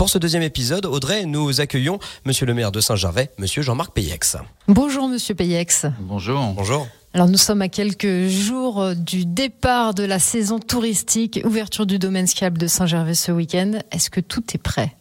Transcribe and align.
Pour 0.00 0.08
ce 0.08 0.16
deuxième 0.16 0.42
épisode, 0.42 0.86
Audrey, 0.86 1.26
nous 1.26 1.60
accueillons 1.60 1.98
Monsieur 2.24 2.46
le 2.46 2.54
maire 2.54 2.72
de 2.72 2.80
Saint-Gervais, 2.80 3.30
Monsieur 3.36 3.60
Jean-Marc 3.60 3.92
Payex. 3.92 4.38
Bonjour 4.66 5.06
Monsieur 5.08 5.34
Payex. 5.34 5.84
Bonjour. 6.00 6.54
Bonjour. 6.56 6.88
Alors 7.12 7.28
nous 7.28 7.36
sommes 7.36 7.60
à 7.60 7.68
quelques 7.68 8.28
jours 8.28 8.94
du 8.96 9.26
départ 9.26 9.92
de 9.92 10.02
la 10.02 10.18
saison 10.18 10.58
touristique, 10.58 11.42
ouverture 11.44 11.84
du 11.84 11.98
domaine 11.98 12.26
skiable 12.26 12.56
de 12.56 12.66
Saint-Gervais 12.66 13.12
ce 13.12 13.30
week-end. 13.30 13.72
Est-ce 13.92 14.08
que 14.08 14.20
tout 14.20 14.42
est 14.54 14.58
prêt? 14.58 14.96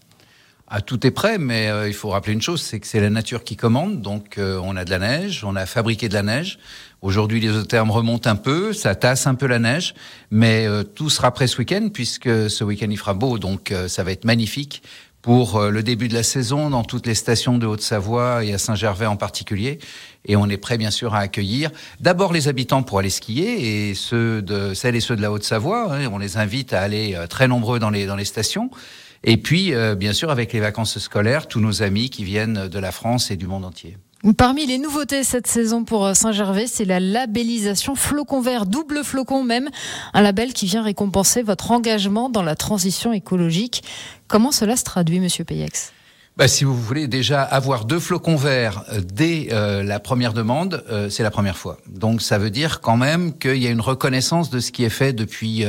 Ah, 0.68 0.82
tout 0.82 1.08
est 1.08 1.12
prêt, 1.12 1.38
mais 1.38 1.70
euh, 1.70 1.88
il 1.88 1.96
faut 1.96 2.10
rappeler 2.10 2.34
une 2.34 2.42
chose, 2.42 2.62
c'est 2.62 2.80
que 2.80 2.86
c'est 2.86 3.00
la 3.00 3.10
nature 3.10 3.44
qui 3.44 3.56
commande. 3.56 4.02
Donc, 4.02 4.38
euh, 4.38 4.60
on 4.64 4.76
a 4.76 4.86
de 4.86 4.92
la 4.92 5.00
neige, 5.00 5.44
on 5.44 5.56
a 5.56 5.66
fabriqué 5.66 6.10
de 6.10 6.14
la 6.14 6.22
neige. 6.22 6.60
Aujourd'hui, 7.02 7.40
les 7.40 7.64
termes 7.66 7.92
remontent 7.92 8.30
un 8.30 8.36
peu, 8.36 8.74
ça 8.74 8.96
tasse 8.96 9.28
un 9.28 9.36
peu 9.36 9.48
la 9.48 9.60
neige, 9.60 9.94
mais 10.32 10.66
euh, 10.68 10.84
tout 10.84 11.10
sera 11.10 11.32
prêt 11.32 11.48
ce 11.48 11.58
week-end 11.58 11.90
puisque 11.94 12.50
ce 12.50 12.64
week-end 12.64 12.88
il 12.90 12.98
fera 12.98 13.14
beau, 13.14 13.40
donc 13.40 13.74
ça 13.88 14.04
va 14.04 14.12
être 14.12 14.26
magnifique 14.26 14.84
pour 15.22 15.62
le 15.62 15.84
début 15.84 16.08
de 16.08 16.14
la 16.14 16.24
saison 16.24 16.70
dans 16.70 16.84
toutes 16.84 17.06
les 17.06 17.14
stations 17.14 17.58
de 17.58 17.68
Haute-Savoie 17.68 18.46
et 18.46 18.54
à 18.54 18.58
Saint-Gervais 18.58 19.06
en 19.06 19.18
particulier. 19.18 19.80
Et 20.26 20.38
on 20.38 20.48
est 20.48 20.58
prêt, 20.58 20.78
bien 20.78 20.92
sûr, 20.92 21.14
à 21.14 21.20
accueillir 21.20 21.72
d'abord 22.00 22.32
les 22.32 22.48
habitants 22.48 22.84
pour 22.84 23.00
aller 23.00 23.10
skier 23.10 23.90
et 23.90 23.96
ceux 23.96 24.42
de 24.42 24.74
celles 24.74 24.96
et 24.96 25.02
ceux 25.02 25.18
de 25.18 25.22
la 25.22 25.30
Haute-Savoie. 25.34 25.94
Hein, 25.94 26.08
on 26.10 26.20
les 26.20 26.38
invite 26.38 26.72
à 26.72 26.82
aller 26.82 27.18
très 27.30 27.50
nombreux 27.50 27.80
dans 27.80 27.90
les 27.90 28.06
dans 28.06 28.16
les 28.16 28.24
stations. 28.24 28.72
Et 29.24 29.38
puis, 29.38 29.74
euh, 29.74 29.96
bien 29.96 30.14
sûr, 30.14 30.30
avec 30.30 30.54
les 30.54 30.60
vacances 30.60 30.98
scolaires, 31.00 31.48
tous 31.48 31.60
nos 31.60 31.84
amis 31.84 32.10
qui 32.10 32.24
viennent 32.24 32.68
de 32.68 32.80
la 32.80 32.92
France 32.92 33.32
et 33.32 33.36
du 33.36 33.48
monde 33.48 33.66
entier. 33.66 33.98
Parmi 34.36 34.66
les 34.66 34.80
nouveautés 34.80 35.24
cette 35.24 35.48
saison 35.48 35.86
pour 35.86 36.06
euh, 36.06 36.14
Saint-Gervais, 36.14 36.68
c'est 36.68 36.84
la 36.84 37.00
labellisation 37.00 37.96
Flocon 37.96 38.42
Vert, 38.42 38.66
double 38.66 39.06
flocon 39.06 39.46
même, 39.46 39.70
un 40.14 40.22
label 40.22 40.52
qui 40.52 40.66
vient 40.66 40.84
récompenser 40.84 41.42
votre 41.42 41.72
engagement 41.72 42.30
dans 42.30 42.44
la 42.44 42.56
transition 42.56 43.14
écologique. 43.14 43.82
Comment 44.28 44.52
cela 44.52 44.76
se 44.76 44.84
traduit, 44.84 45.22
Monsieur 45.22 45.46
Payex? 45.46 45.94
Bah, 46.36 46.50
si 46.50 46.66
vous 46.66 46.76
voulez 46.76 47.08
déjà 47.08 47.44
avoir 47.44 47.86
deux 47.86 48.00
flocons 48.00 48.36
verts 48.36 48.84
euh, 48.92 49.00
dès 49.02 49.48
la 49.52 50.00
première 50.02 50.34
demande, 50.34 50.84
c'est 51.10 51.24
la 51.24 51.32
première 51.32 51.58
fois. 51.58 51.78
Donc 51.88 52.22
ça 52.22 52.38
veut 52.38 52.50
dire 52.50 52.82
quand 52.82 52.98
même 52.98 53.38
qu'il 53.38 53.58
y 53.58 53.68
a 53.68 53.72
une 53.72 53.82
reconnaissance 53.82 54.50
de 54.50 54.60
ce 54.60 54.74
qui 54.74 54.84
est 54.84 54.90
fait 54.90 55.14
depuis 55.14 55.64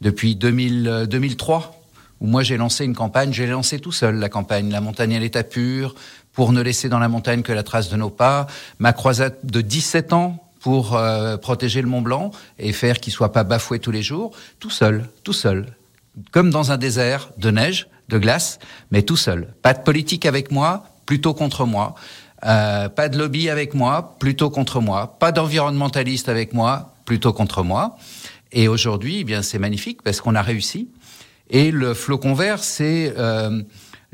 depuis 0.00 0.34
2000, 0.34 1.06
2003 1.08 1.80
où 2.20 2.26
moi 2.26 2.42
j'ai 2.42 2.56
lancé 2.56 2.84
une 2.84 2.94
campagne, 2.94 3.32
j'ai 3.32 3.46
lancé 3.46 3.78
tout 3.78 3.92
seul 3.92 4.16
la 4.16 4.28
campagne, 4.28 4.70
la 4.70 4.80
montagne 4.80 5.16
à 5.16 5.18
l'état 5.18 5.42
pur, 5.42 5.94
pour 6.34 6.52
ne 6.52 6.60
laisser 6.60 6.88
dans 6.88 6.98
la 6.98 7.08
montagne 7.08 7.42
que 7.42 7.52
la 7.52 7.62
trace 7.62 7.88
de 7.88 7.96
nos 7.96 8.10
pas, 8.10 8.46
ma 8.78 8.92
croisade 8.92 9.36
de 9.44 9.60
17 9.60 10.12
ans 10.12 10.44
pour 10.60 10.96
euh, 10.96 11.36
protéger 11.36 11.80
le 11.82 11.88
Mont 11.88 12.02
Blanc 12.02 12.30
et 12.58 12.72
faire 12.72 13.00
qu'il 13.00 13.12
soit 13.12 13.32
pas 13.32 13.44
bafoué 13.44 13.78
tous 13.78 13.90
les 13.90 14.02
jours, 14.02 14.32
tout 14.60 14.70
seul, 14.70 15.08
tout 15.22 15.32
seul, 15.32 15.66
comme 16.32 16.50
dans 16.50 16.72
un 16.72 16.76
désert 16.76 17.30
de 17.38 17.50
neige, 17.50 17.86
de 18.08 18.18
glace, 18.18 18.58
mais 18.90 19.02
tout 19.02 19.16
seul. 19.16 19.48
Pas 19.62 19.74
de 19.74 19.82
politique 19.82 20.26
avec 20.26 20.50
moi, 20.50 20.84
plutôt 21.06 21.34
contre 21.34 21.66
moi. 21.66 21.94
Euh, 22.44 22.88
pas 22.88 23.08
de 23.08 23.18
lobby 23.18 23.48
avec 23.48 23.74
moi, 23.74 24.16
plutôt 24.18 24.50
contre 24.50 24.80
moi. 24.80 25.16
Pas 25.18 25.32
d'environnementaliste 25.32 26.28
avec 26.28 26.52
moi, 26.52 26.94
plutôt 27.04 27.32
contre 27.32 27.62
moi. 27.62 27.96
Et 28.52 28.68
aujourd'hui, 28.68 29.18
eh 29.20 29.24
bien, 29.24 29.42
c'est 29.42 29.58
magnifique 29.58 30.02
parce 30.02 30.20
qu'on 30.20 30.34
a 30.34 30.42
réussi. 30.42 30.88
Et 31.50 31.70
le 31.70 31.94
flocon 31.94 32.34
vert, 32.34 32.62
c'est 32.62 33.12
euh, 33.18 33.62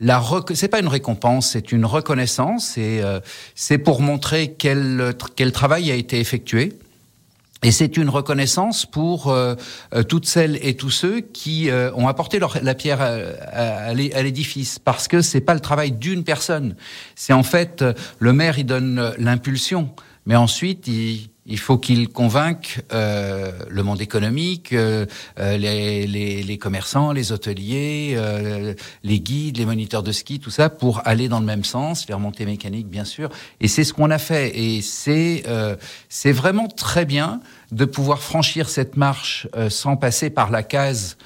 la 0.01 0.23
c'est 0.55 0.69
pas 0.69 0.81
une 0.81 0.89
récompense, 0.89 1.51
c'est 1.51 1.73
une 1.73 1.85
reconnaissance. 1.85 2.79
Et 2.79 3.01
euh, 3.03 3.21
c'est 3.55 3.79
pour 3.79 4.01
montrer 4.01 4.55
quel 4.59 5.15
quel 5.37 5.53
travail 5.53 5.91
a 5.91 5.95
été 5.95 6.19
effectué. 6.19 6.73
Et 7.63 7.73
c'est 7.73 7.99
une 7.99 8.09
reconnaissance 8.09 8.87
pour 8.87 9.29
euh, 9.29 9.55
euh, 9.95 10.03
toutes 10.03 10.25
celles 10.25 10.59
et 10.63 10.77
tous 10.77 10.89
ceux 10.89 11.21
qui 11.21 11.69
ont 11.95 12.09
apporté 12.09 12.39
leur, 12.39 12.57
la 12.63 12.75
pierre 12.75 13.03
à, 13.03 13.91
à, 13.91 13.93
l'édifice, 13.93 14.79
parce 14.79 15.09
que 15.09 15.21
c'est 15.21 15.43
pas 15.43 15.53
le 15.53 15.61
travail 15.61 15.93
d'une 15.93 16.25
personne. 16.25 16.75
C'est 17.15 17.35
en 17.35 17.43
fait 17.43 17.85
le 18.19 18.33
maire, 18.33 18.59
il 18.59 18.65
donne 18.65 19.13
l'impulsion, 19.19 19.91
mais 20.25 20.37
ensuite 20.37 20.89
il, 20.89 21.30
il 21.47 21.59
faut 21.59 21.79
qu'il 21.79 22.09
convainque 22.09 22.83
euh, 22.93 23.53
le 23.69 23.83
monde 23.83 24.01
économique, 24.01 24.73
euh, 24.73 25.07
euh, 25.39 25.57
les, 25.57 26.07
les, 26.07 26.43
les, 26.43 26.59
commerçants, 26.59 27.13
les 27.13 27.33
hôteliers, 27.33 28.13
euh, 28.15 28.75
les 29.03 29.21
guides, 29.21 29.57
les 29.57 29.65
moniteurs 29.65 30.03
de 30.03 30.13
ski, 30.13 30.39
tout 30.39 30.51
ça, 30.51 30.69
pour 30.69 31.07
aller 31.07 31.29
dans 31.29 31.41
le 31.41 31.47
même 31.47 31.65
sens, 31.65 32.07
les 32.09 32.15
remontées 32.15 32.45
mécaniques, 32.45 32.89
bien 32.89 33.05
sûr. 33.05 33.31
Et 33.61 33.69
c'est 33.69 33.85
ce 33.85 33.93
qu'on 33.95 34.11
a 34.11 34.19
fait. 34.19 34.57
Et 34.59 34.83
c'est 34.83 35.45
c'est 36.09 36.33
vraiment 36.33 36.69
très 36.69 37.05
bien 37.05 37.41
de 37.73 37.85
pouvoir 37.85 38.21
franchir 38.21 38.69
cette 38.69 38.97
marche 38.97 39.49
sans 39.69 39.97
passer 39.97 40.31
par 40.31 40.51
la 40.51 40.63
case 40.63 41.17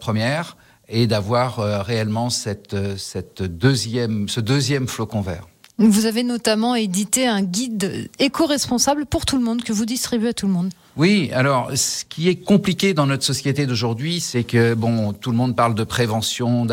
première 0.00 0.56
et 0.88 1.06
d'avoir 1.06 1.84
réellement 1.84 2.30
cette, 2.30 2.76
cette 2.98 3.42
deuxième, 3.42 4.28
ce 4.28 4.40
deuxième 4.40 4.86
flocon 4.86 5.20
vert. 5.20 5.46
Vous 5.78 6.06
avez 6.06 6.22
notamment 6.22 6.74
édité 6.74 7.26
un 7.26 7.42
guide 7.42 8.08
éco-responsable 8.18 9.04
pour 9.04 9.26
tout 9.26 9.36
le 9.36 9.44
monde 9.44 9.62
que 9.62 9.74
vous 9.74 9.84
distribuez 9.84 10.28
à 10.28 10.32
tout 10.32 10.46
le 10.46 10.52
monde. 10.52 10.72
Oui, 10.96 11.30
alors 11.34 11.70
ce 11.74 12.06
qui 12.06 12.30
est 12.30 12.36
compliqué 12.36 12.94
dans 12.94 13.06
notre 13.06 13.24
société 13.24 13.66
d'aujourd'hui, 13.66 14.20
c'est 14.20 14.44
que 14.44 14.72
bon, 14.72 15.12
tout 15.12 15.30
le 15.30 15.36
monde 15.36 15.54
parle 15.54 15.74
de 15.74 15.84
prévention, 15.84 16.66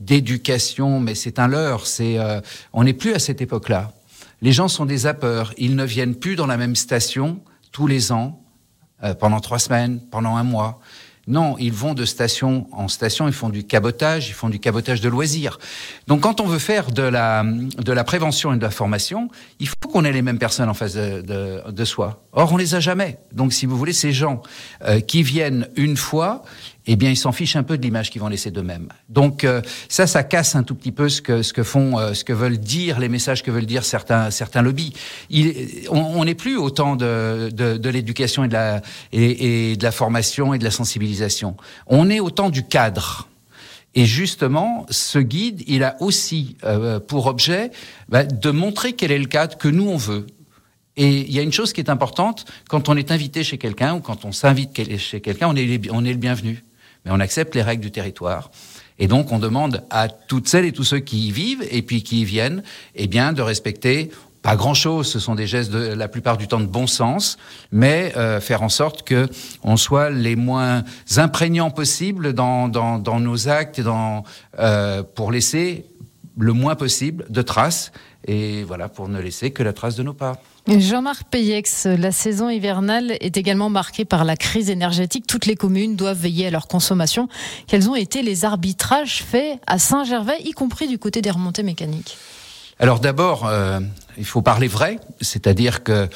d'éducation, 0.00 0.98
mais 1.00 1.14
c'est 1.14 1.38
un 1.38 1.46
leurre. 1.46 1.86
C'est 1.86 2.18
euh, 2.18 2.40
on 2.72 2.84
n'est 2.84 2.94
plus 2.94 3.12
à 3.12 3.18
cette 3.18 3.42
époque-là. 3.42 3.92
Les 4.40 4.52
gens 4.52 4.68
sont 4.68 4.86
des 4.86 4.98
zappeurs. 4.98 5.52
Ils 5.58 5.76
ne 5.76 5.84
viennent 5.84 6.14
plus 6.14 6.36
dans 6.36 6.46
la 6.46 6.56
même 6.56 6.76
station 6.76 7.40
tous 7.70 7.86
les 7.86 8.12
ans, 8.12 8.42
euh, 9.04 9.12
pendant 9.12 9.40
trois 9.40 9.58
semaines, 9.58 10.00
pendant 10.10 10.36
un 10.36 10.44
mois. 10.44 10.80
Non, 11.28 11.56
ils 11.58 11.72
vont 11.72 11.94
de 11.94 12.04
station 12.04 12.68
en 12.70 12.86
station, 12.86 13.26
ils 13.26 13.34
font 13.34 13.48
du 13.48 13.64
cabotage, 13.64 14.28
ils 14.28 14.32
font 14.32 14.48
du 14.48 14.60
cabotage 14.60 15.00
de 15.00 15.08
loisirs. 15.08 15.58
Donc 16.06 16.20
quand 16.20 16.40
on 16.40 16.46
veut 16.46 16.60
faire 16.60 16.92
de 16.92 17.02
la, 17.02 17.42
de 17.44 17.92
la 17.92 18.04
prévention 18.04 18.52
et 18.52 18.56
de 18.56 18.62
la 18.62 18.70
formation, 18.70 19.28
il 19.58 19.66
faut 19.66 19.88
qu'on 19.92 20.04
ait 20.04 20.12
les 20.12 20.22
mêmes 20.22 20.38
personnes 20.38 20.68
en 20.68 20.74
face 20.74 20.94
de, 20.94 21.22
de, 21.22 21.70
de, 21.70 21.84
soi. 21.84 22.22
Or, 22.32 22.52
on 22.52 22.56
les 22.56 22.76
a 22.76 22.80
jamais. 22.80 23.18
Donc 23.32 23.52
si 23.52 23.66
vous 23.66 23.76
voulez, 23.76 23.92
ces 23.92 24.12
gens 24.12 24.40
euh, 24.82 25.00
qui 25.00 25.24
viennent 25.24 25.68
une 25.74 25.96
fois, 25.96 26.44
eh 26.86 26.96
bien, 26.96 27.10
ils 27.10 27.16
s'en 27.16 27.32
fichent 27.32 27.56
un 27.56 27.62
peu 27.62 27.76
de 27.76 27.82
l'image 27.82 28.10
qu'ils 28.10 28.20
vont 28.20 28.28
laisser 28.28 28.50
d'eux-mêmes. 28.50 28.88
Donc 29.08 29.44
euh, 29.44 29.60
ça, 29.88 30.06
ça 30.06 30.22
casse 30.22 30.54
un 30.54 30.62
tout 30.62 30.74
petit 30.74 30.92
peu 30.92 31.08
ce 31.08 31.20
que 31.20 31.42
ce 31.42 31.52
que 31.52 31.62
font, 31.62 31.98
euh, 31.98 32.14
ce 32.14 32.24
que 32.24 32.32
veulent 32.32 32.58
dire 32.58 33.00
les 33.00 33.08
messages 33.08 33.42
que 33.42 33.50
veulent 33.50 33.66
dire 33.66 33.84
certains 33.84 34.30
certains 34.30 34.62
lobbies. 34.62 34.92
Il, 35.30 35.88
on 35.90 36.24
n'est 36.24 36.34
plus 36.34 36.56
au 36.56 36.70
temps 36.70 36.96
de, 36.96 37.50
de, 37.52 37.76
de 37.76 37.88
l'éducation 37.90 38.44
et 38.44 38.48
de 38.48 38.52
la 38.52 38.82
et, 39.12 39.70
et, 39.70 39.76
de 39.76 39.82
la 39.82 39.92
formation 39.92 40.54
et 40.54 40.58
de 40.58 40.64
la 40.64 40.70
sensibilisation. 40.70 41.56
On 41.86 42.08
est 42.08 42.20
au 42.20 42.30
temps 42.30 42.50
du 42.50 42.62
cadre. 42.64 43.28
Et 43.98 44.04
justement, 44.04 44.84
ce 44.90 45.18
guide, 45.18 45.62
il 45.66 45.82
a 45.82 45.96
aussi 46.00 46.58
euh, 46.64 47.00
pour 47.00 47.26
objet 47.26 47.70
bah, 48.10 48.24
de 48.24 48.50
montrer 48.50 48.92
quel 48.92 49.10
est 49.10 49.18
le 49.18 49.24
cadre 49.24 49.56
que 49.56 49.68
nous 49.68 49.88
on 49.88 49.96
veut. 49.96 50.26
Et 50.98 51.20
il 51.20 51.32
y 51.32 51.38
a 51.38 51.42
une 51.42 51.52
chose 51.52 51.72
qui 51.72 51.80
est 51.80 51.90
importante, 51.90 52.44
quand 52.68 52.88
on 52.88 52.96
est 52.96 53.10
invité 53.10 53.42
chez 53.42 53.58
quelqu'un 53.58 53.94
ou 53.94 54.00
quand 54.00 54.24
on 54.24 54.32
s'invite 54.32 54.98
chez 54.98 55.20
quelqu'un, 55.20 55.48
on 55.48 55.56
est, 55.56 55.90
on 55.90 56.04
est 56.04 56.12
le 56.12 56.18
bienvenu 56.18 56.62
mais 57.06 57.12
on 57.12 57.20
accepte 57.20 57.54
les 57.54 57.62
règles 57.62 57.82
du 57.82 57.92
territoire. 57.92 58.50
Et 58.98 59.06
donc, 59.06 59.30
on 59.30 59.38
demande 59.38 59.84
à 59.90 60.08
toutes 60.08 60.48
celles 60.48 60.64
et 60.64 60.72
tous 60.72 60.84
ceux 60.84 60.98
qui 60.98 61.28
y 61.28 61.30
vivent 61.30 61.64
et 61.70 61.82
puis 61.82 62.02
qui 62.02 62.22
y 62.22 62.24
viennent, 62.24 62.62
eh 62.96 63.06
bien, 63.06 63.32
de 63.32 63.42
respecter 63.42 64.10
pas 64.42 64.56
grand 64.56 64.74
chose. 64.74 65.06
Ce 65.06 65.18
sont 65.18 65.34
des 65.34 65.46
gestes 65.46 65.70
de 65.70 65.94
la 65.94 66.08
plupart 66.08 66.36
du 66.36 66.48
temps 66.48 66.60
de 66.60 66.66
bon 66.66 66.86
sens, 66.86 67.36
mais 67.70 68.12
euh, 68.16 68.40
faire 68.40 68.62
en 68.62 68.68
sorte 68.68 69.02
que 69.02 69.28
on 69.62 69.76
soit 69.76 70.10
les 70.10 70.34
moins 70.36 70.82
imprégnants 71.16 71.70
possibles 71.70 72.32
dans, 72.32 72.68
dans, 72.68 72.98
dans 72.98 73.20
nos 73.20 73.48
actes 73.48 73.80
dans, 73.80 74.24
euh, 74.58 75.02
pour 75.02 75.30
laisser 75.30 75.86
le 76.38 76.52
moins 76.52 76.74
possible 76.74 77.24
de 77.28 77.42
traces 77.42 77.92
et 78.26 78.64
voilà 78.64 78.88
pour 78.88 79.08
ne 79.08 79.20
laisser 79.20 79.52
que 79.52 79.62
la 79.62 79.72
trace 79.72 79.94
de 79.94 80.02
nos 80.02 80.12
pas. 80.12 80.40
Jean-Marc 80.68 81.28
Payex, 81.30 81.86
la 81.86 82.10
saison 82.10 82.50
hivernale 82.50 83.16
est 83.20 83.36
également 83.36 83.70
marquée 83.70 84.04
par 84.04 84.24
la 84.24 84.36
crise 84.36 84.68
énergétique. 84.68 85.24
Toutes 85.26 85.46
les 85.46 85.54
communes 85.54 85.94
doivent 85.94 86.18
veiller 86.18 86.48
à 86.48 86.50
leur 86.50 86.66
consommation. 86.66 87.28
Quels 87.68 87.88
ont 87.88 87.94
été 87.94 88.22
les 88.22 88.44
arbitrages 88.44 89.22
faits 89.22 89.60
à 89.68 89.78
Saint-Gervais, 89.78 90.40
y 90.44 90.50
compris 90.50 90.88
du 90.88 90.98
côté 90.98 91.22
des 91.22 91.30
remontées 91.30 91.62
mécaniques? 91.62 92.18
Alors 92.80 92.98
d'abord, 92.98 93.46
euh, 93.46 93.80
il 94.18 94.26
faut 94.26 94.42
parler 94.42 94.66
vrai, 94.66 94.98
c'est-à-dire 95.20 95.84
que 95.84 96.08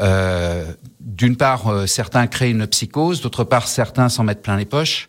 euh, 0.00 0.72
d'une 1.00 1.36
part, 1.36 1.66
euh, 1.66 1.86
certains 1.86 2.26
créent 2.28 2.52
une 2.52 2.66
psychose, 2.68 3.20
d'autre 3.20 3.44
part, 3.44 3.66
certains 3.66 4.08
s'en 4.08 4.22
mettent 4.22 4.42
plein 4.42 4.56
les 4.56 4.64
poches. 4.64 5.08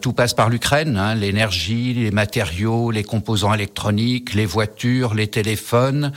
tout 0.00 0.12
passe 0.12 0.32
par 0.32 0.48
l'Ukraine, 0.48 0.96
hein, 0.96 1.16
l'énergie, 1.16 1.92
les 1.92 2.12
matériaux, 2.12 2.92
les 2.92 3.02
composants 3.02 3.52
électroniques, 3.52 4.32
les 4.32 4.46
voitures, 4.46 5.12
les 5.12 5.26
téléphones. 5.26 6.12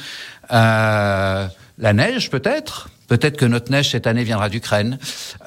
La 1.81 1.93
neige, 1.93 2.29
peut-être? 2.29 2.89
Peut-être 3.07 3.37
que 3.37 3.45
notre 3.45 3.71
neige 3.71 3.91
cette 3.91 4.05
année 4.05 4.25
viendra 4.25 4.49
d'Ukraine. 4.49 4.99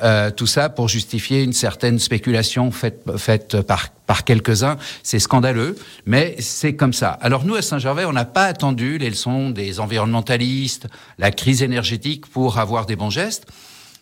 Euh, 0.03 0.31
tout 0.31 0.47
ça 0.47 0.71
pour 0.71 0.89
justifier 0.89 1.43
une 1.43 1.53
certaine 1.53 1.99
spéculation 1.99 2.71
faite, 2.71 3.03
faite 3.19 3.61
par, 3.61 3.91
par 4.07 4.25
quelques-uns. 4.25 4.79
C'est 5.03 5.19
scandaleux, 5.19 5.77
mais 6.07 6.35
c'est 6.39 6.75
comme 6.75 6.95
ça. 6.95 7.11
Alors 7.21 7.45
nous, 7.45 7.55
à 7.55 7.61
Saint-Gervais, 7.61 8.07
on 8.07 8.15
n'a 8.15 8.25
pas 8.25 8.47
attendu 8.47 8.97
les 8.97 9.11
leçons 9.11 9.51
des 9.51 9.79
environnementalistes, 9.79 10.89
la 11.19 11.31
crise 11.31 11.63
énergétique 11.63 12.27
pour 12.27 12.59
avoir 12.59 12.87
des 12.87 12.97
bons 12.97 13.11
gestes. 13.11 13.47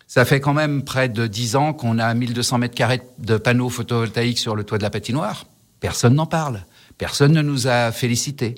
Ça 0.07 0.23
fait 0.23 0.39
quand 0.39 0.53
même 0.53 0.83
près 0.83 1.09
de 1.09 1.27
dix 1.27 1.57
ans 1.57 1.73
qu'on 1.73 1.99
a 1.99 2.13
1200 2.13 2.59
mètres 2.59 2.75
carrés 2.75 3.01
de 3.19 3.35
panneaux 3.35 3.69
photovoltaïques 3.69 4.39
sur 4.39 4.55
le 4.55 4.63
toit 4.63 4.77
de 4.77 4.83
la 4.83 4.89
patinoire. 4.89 5.45
Personne 5.81 6.15
n'en 6.15 6.27
parle. 6.27 6.61
Personne 7.01 7.31
ne 7.31 7.41
nous 7.41 7.65
a 7.65 7.91
félicités. 7.91 8.53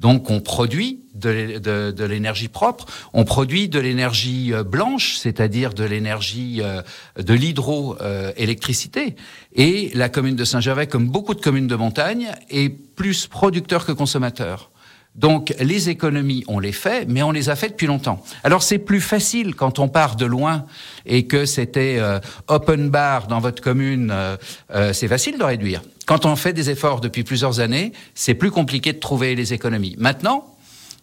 Donc 0.00 0.28
on 0.28 0.40
produit 0.40 1.00
de, 1.14 2.04
l'énergie 2.04 2.48
propre, 2.48 2.84
on 3.14 3.24
produit 3.24 3.70
de 3.70 3.78
l'énergie 3.78 4.52
euh, 4.52 4.62
blanche, 4.64 5.16
c'est-à-dire 5.16 5.72
de 5.72 5.82
l'énergie 5.82 6.60
euh, 6.60 6.82
de 7.18 7.32
l'hydroélectricité. 7.32 9.16
Et 9.54 9.90
la 9.94 10.10
commune 10.10 10.36
de 10.36 10.44
Saint-Gervais, 10.44 10.88
comme 10.88 11.08
beaucoup 11.08 11.32
de 11.32 11.40
communes 11.40 11.68
de 11.68 11.74
montagne, 11.74 12.32
est 12.50 12.68
plus 12.68 13.28
producteur 13.28 13.86
que 13.86 13.92
consommateur. 13.92 14.70
Donc 15.16 15.54
les 15.58 15.88
économies, 15.88 16.44
on 16.46 16.58
les 16.58 16.72
fait, 16.72 17.08
mais 17.08 17.22
on 17.22 17.30
les 17.30 17.48
a 17.48 17.56
fait 17.56 17.70
depuis 17.70 17.86
longtemps. 17.86 18.22
Alors 18.44 18.62
c'est 18.62 18.78
plus 18.78 19.00
facile 19.00 19.54
quand 19.54 19.78
on 19.78 19.88
part 19.88 20.16
de 20.16 20.26
loin 20.26 20.66
et 21.06 21.26
que 21.26 21.46
c'était 21.46 21.96
euh, 21.98 22.20
open 22.48 22.90
bar 22.90 23.26
dans 23.26 23.40
votre 23.40 23.62
commune, 23.62 24.10
euh, 24.12 24.36
euh, 24.74 24.92
c'est 24.92 25.08
facile 25.08 25.38
de 25.38 25.44
réduire. 25.44 25.82
Quand 26.04 26.26
on 26.26 26.36
fait 26.36 26.52
des 26.52 26.68
efforts 26.68 27.00
depuis 27.00 27.24
plusieurs 27.24 27.60
années, 27.60 27.92
c'est 28.14 28.34
plus 28.34 28.50
compliqué 28.50 28.92
de 28.92 28.98
trouver 28.98 29.34
les 29.34 29.54
économies. 29.54 29.96
Maintenant, 29.98 30.52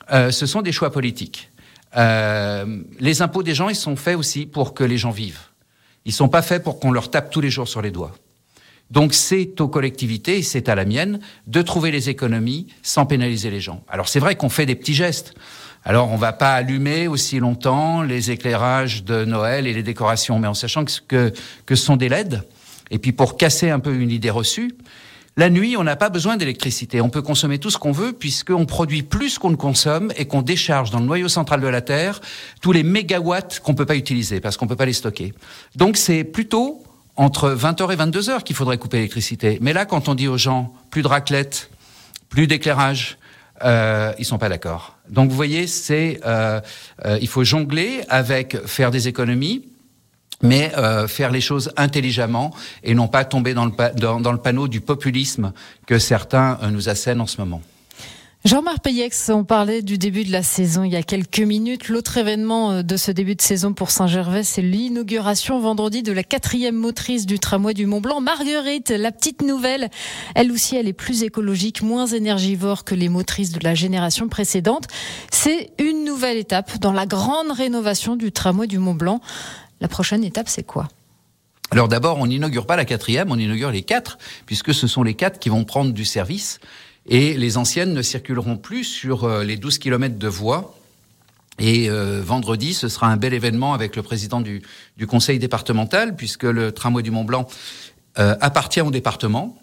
ce 0.09 0.45
sont 0.45 0.61
des 0.61 0.71
choix 0.71 0.91
politiques. 0.91 1.49
les 1.95 3.21
impôts 3.21 3.43
des 3.43 3.53
gens, 3.53 3.67
ils 3.67 3.75
sont 3.75 3.95
faits 3.95 4.15
aussi 4.15 4.45
pour 4.45 4.73
que 4.73 4.83
les 4.83 4.97
gens 4.97 5.11
vivent. 5.11 5.39
Ils 6.05 6.13
sont 6.13 6.29
pas 6.29 6.41
faits 6.41 6.63
pour 6.63 6.79
qu'on 6.79 6.91
leur 6.91 7.09
tape 7.09 7.31
tous 7.31 7.41
les 7.41 7.49
jours 7.49 7.67
sur 7.67 7.81
les 7.81 7.91
doigts. 7.91 8.13
Donc 8.93 9.15
c'est 9.15 9.59
aux 9.59 9.67
collectivités, 9.67 10.43
c'est 10.43 10.69
à 10.69 10.75
la 10.75 10.85
mienne, 10.85 11.19
de 11.47 11.63
trouver 11.63 11.89
les 11.89 12.11
économies 12.11 12.67
sans 12.83 13.07
pénaliser 13.07 13.49
les 13.49 13.59
gens. 13.59 13.83
Alors 13.89 14.07
c'est 14.07 14.19
vrai 14.19 14.35
qu'on 14.35 14.49
fait 14.49 14.67
des 14.67 14.75
petits 14.75 14.93
gestes. 14.93 15.33
Alors 15.83 16.11
on 16.11 16.15
va 16.15 16.31
pas 16.31 16.53
allumer 16.53 17.07
aussi 17.07 17.39
longtemps 17.39 18.03
les 18.03 18.29
éclairages 18.29 19.03
de 19.03 19.25
Noël 19.25 19.65
et 19.65 19.73
les 19.73 19.81
décorations, 19.81 20.37
mais 20.37 20.47
en 20.47 20.53
sachant 20.53 20.85
que, 20.85 21.33
que 21.65 21.75
ce 21.75 21.83
sont 21.83 21.95
des 21.95 22.07
LED. 22.07 22.43
Et 22.91 22.99
puis 22.99 23.13
pour 23.13 23.35
casser 23.35 23.71
un 23.71 23.79
peu 23.79 23.95
une 23.95 24.11
idée 24.11 24.29
reçue, 24.29 24.75
la 25.37 25.49
nuit, 25.49 25.75
on 25.75 25.83
n'a 25.83 25.95
pas 25.95 26.09
besoin 26.09 26.37
d'électricité. 26.37 27.01
On 27.01 27.09
peut 27.09 27.23
consommer 27.23 27.57
tout 27.57 27.71
ce 27.71 27.79
qu'on 27.79 27.91
veut 27.91 28.13
puisqu'on 28.13 28.67
produit 28.67 29.01
plus 29.01 29.39
qu'on 29.39 29.49
ne 29.49 29.55
consomme 29.55 30.13
et 30.17 30.25
qu'on 30.25 30.43
décharge 30.43 30.91
dans 30.91 30.99
le 30.99 31.05
noyau 31.05 31.29
central 31.29 31.61
de 31.61 31.67
la 31.67 31.81
Terre 31.81 32.21
tous 32.61 32.71
les 32.71 32.83
mégawatts 32.83 33.59
qu'on 33.59 33.73
peut 33.73 33.87
pas 33.87 33.95
utiliser 33.95 34.39
parce 34.39 34.55
qu'on 34.55 34.67
peut 34.67 34.75
pas 34.75 34.85
les 34.85 34.93
stocker. 34.93 35.33
Donc 35.75 35.97
c'est 35.97 36.23
plutôt 36.23 36.83
entre 37.15 37.51
20h 37.51 37.93
et 37.93 37.95
22h 37.95 38.43
qu'il 38.43 38.55
faudrait 38.55 38.77
couper 38.77 38.97
l'électricité. 38.97 39.57
Mais 39.61 39.73
là, 39.73 39.85
quand 39.85 40.09
on 40.09 40.15
dit 40.15 40.27
aux 40.27 40.37
gens 40.37 40.73
plus 40.89 41.01
de 41.01 41.07
raclette, 41.07 41.69
plus 42.29 42.47
d'éclairage, 42.47 43.17
euh, 43.63 44.13
ils 44.17 44.25
sont 44.25 44.37
pas 44.37 44.49
d'accord. 44.49 44.97
Donc 45.09 45.29
vous 45.29 45.35
voyez, 45.35 45.67
c'est 45.67 46.19
euh, 46.25 46.59
euh, 47.05 47.17
il 47.21 47.27
faut 47.27 47.43
jongler 47.43 48.01
avec 48.09 48.57
faire 48.65 48.91
des 48.91 49.07
économies, 49.07 49.65
mais 50.41 50.71
euh, 50.77 51.07
faire 51.07 51.31
les 51.31 51.41
choses 51.41 51.71
intelligemment 51.77 52.53
et 52.83 52.95
non 52.95 53.07
pas 53.07 53.25
tomber 53.25 53.53
dans 53.53 53.65
le, 53.65 53.71
dans, 53.95 54.31
le 54.31 54.37
panneau 54.37 54.67
du 54.67 54.81
populisme 54.81 55.53
que 55.85 55.99
certains 55.99 56.59
nous 56.71 56.89
assènent 56.89 57.21
en 57.21 57.27
ce 57.27 57.39
moment. 57.39 57.61
Jean-Marc 58.45 58.79
Payex, 58.79 59.29
on 59.29 59.45
parlait 59.45 59.81
du 59.81 59.97
début 59.97 60.25
de 60.25 60.31
la 60.33 60.43
saison 60.43 60.83
il 60.83 60.91
y 60.91 60.97
a 60.97 61.03
quelques 61.03 61.39
minutes. 61.39 61.87
L'autre 61.87 62.17
événement 62.17 62.71
euh, 62.71 62.81
de 62.81 62.97
ce 62.97 63.09
début 63.09 63.35
de 63.35 63.41
saison 63.41 63.71
pour 63.71 63.89
Saint-Gervais, 63.89 64.43
c'est 64.43 64.61
l'inauguration 64.61 65.61
vendredi 65.61 66.03
de 66.03 66.11
la 66.11 66.23
quatrième 66.23 66.75
motrice 66.75 67.25
du 67.25 67.39
tramway 67.39 67.73
du 67.73 67.85
Mont-Blanc. 67.85 68.19
Marguerite, 68.19 68.89
la 68.89 69.13
petite 69.13 69.43
nouvelle, 69.43 69.89
elle 70.35 70.51
aussi, 70.51 70.75
elle 70.75 70.89
est 70.89 70.93
plus 70.93 71.23
écologique, 71.23 71.83
moins 71.83 72.05
énergivore 72.05 72.83
que 72.83 72.95
les 72.95 73.07
motrices 73.07 73.53
de 73.53 73.61
la 73.63 73.75
génération 73.75 74.27
précédente. 74.27 74.87
C'est 75.31 75.71
une 75.79 76.03
nouvelle 76.03 76.35
étape 76.35 76.79
dans 76.79 76.91
la 76.91 77.05
grande 77.05 77.53
rénovation 77.53 78.17
du 78.17 78.33
tramway 78.33 78.67
du 78.67 78.77
Mont-Blanc. 78.77 79.21
La 79.79 79.87
prochaine 79.87 80.25
étape, 80.25 80.49
c'est 80.49 80.63
quoi? 80.63 80.89
Alors 81.71 81.87
d'abord, 81.87 82.19
on 82.19 82.27
n'inaugure 82.27 82.65
pas 82.65 82.75
la 82.75 82.83
quatrième, 82.83 83.31
on 83.31 83.39
inaugure 83.39 83.71
les 83.71 83.83
quatre, 83.83 84.17
puisque 84.45 84.73
ce 84.73 84.85
sont 84.85 85.01
les 85.01 85.13
quatre 85.13 85.39
qui 85.39 85.47
vont 85.47 85.63
prendre 85.63 85.93
du 85.93 86.03
service. 86.03 86.59
Et 87.07 87.33
les 87.33 87.57
anciennes 87.57 87.93
ne 87.93 88.01
circuleront 88.01 88.57
plus 88.57 88.85
sur 88.85 89.25
euh, 89.25 89.43
les 89.43 89.57
12 89.57 89.77
kilomètres 89.77 90.17
de 90.17 90.27
voies. 90.27 90.75
Et 91.59 91.89
euh, 91.89 92.21
vendredi, 92.23 92.73
ce 92.73 92.87
sera 92.87 93.07
un 93.07 93.17
bel 93.17 93.33
événement 93.33 93.73
avec 93.73 93.95
le 93.95 94.03
président 94.03 94.41
du, 94.41 94.61
du 94.97 95.05
conseil 95.05 95.37
départemental, 95.37 96.15
puisque 96.15 96.43
le 96.43 96.71
tramway 96.71 97.03
du 97.03 97.11
Mont 97.11 97.25
Blanc 97.25 97.47
euh, 98.17 98.35
appartient 98.41 98.81
au 98.81 98.91
département. 98.91 99.57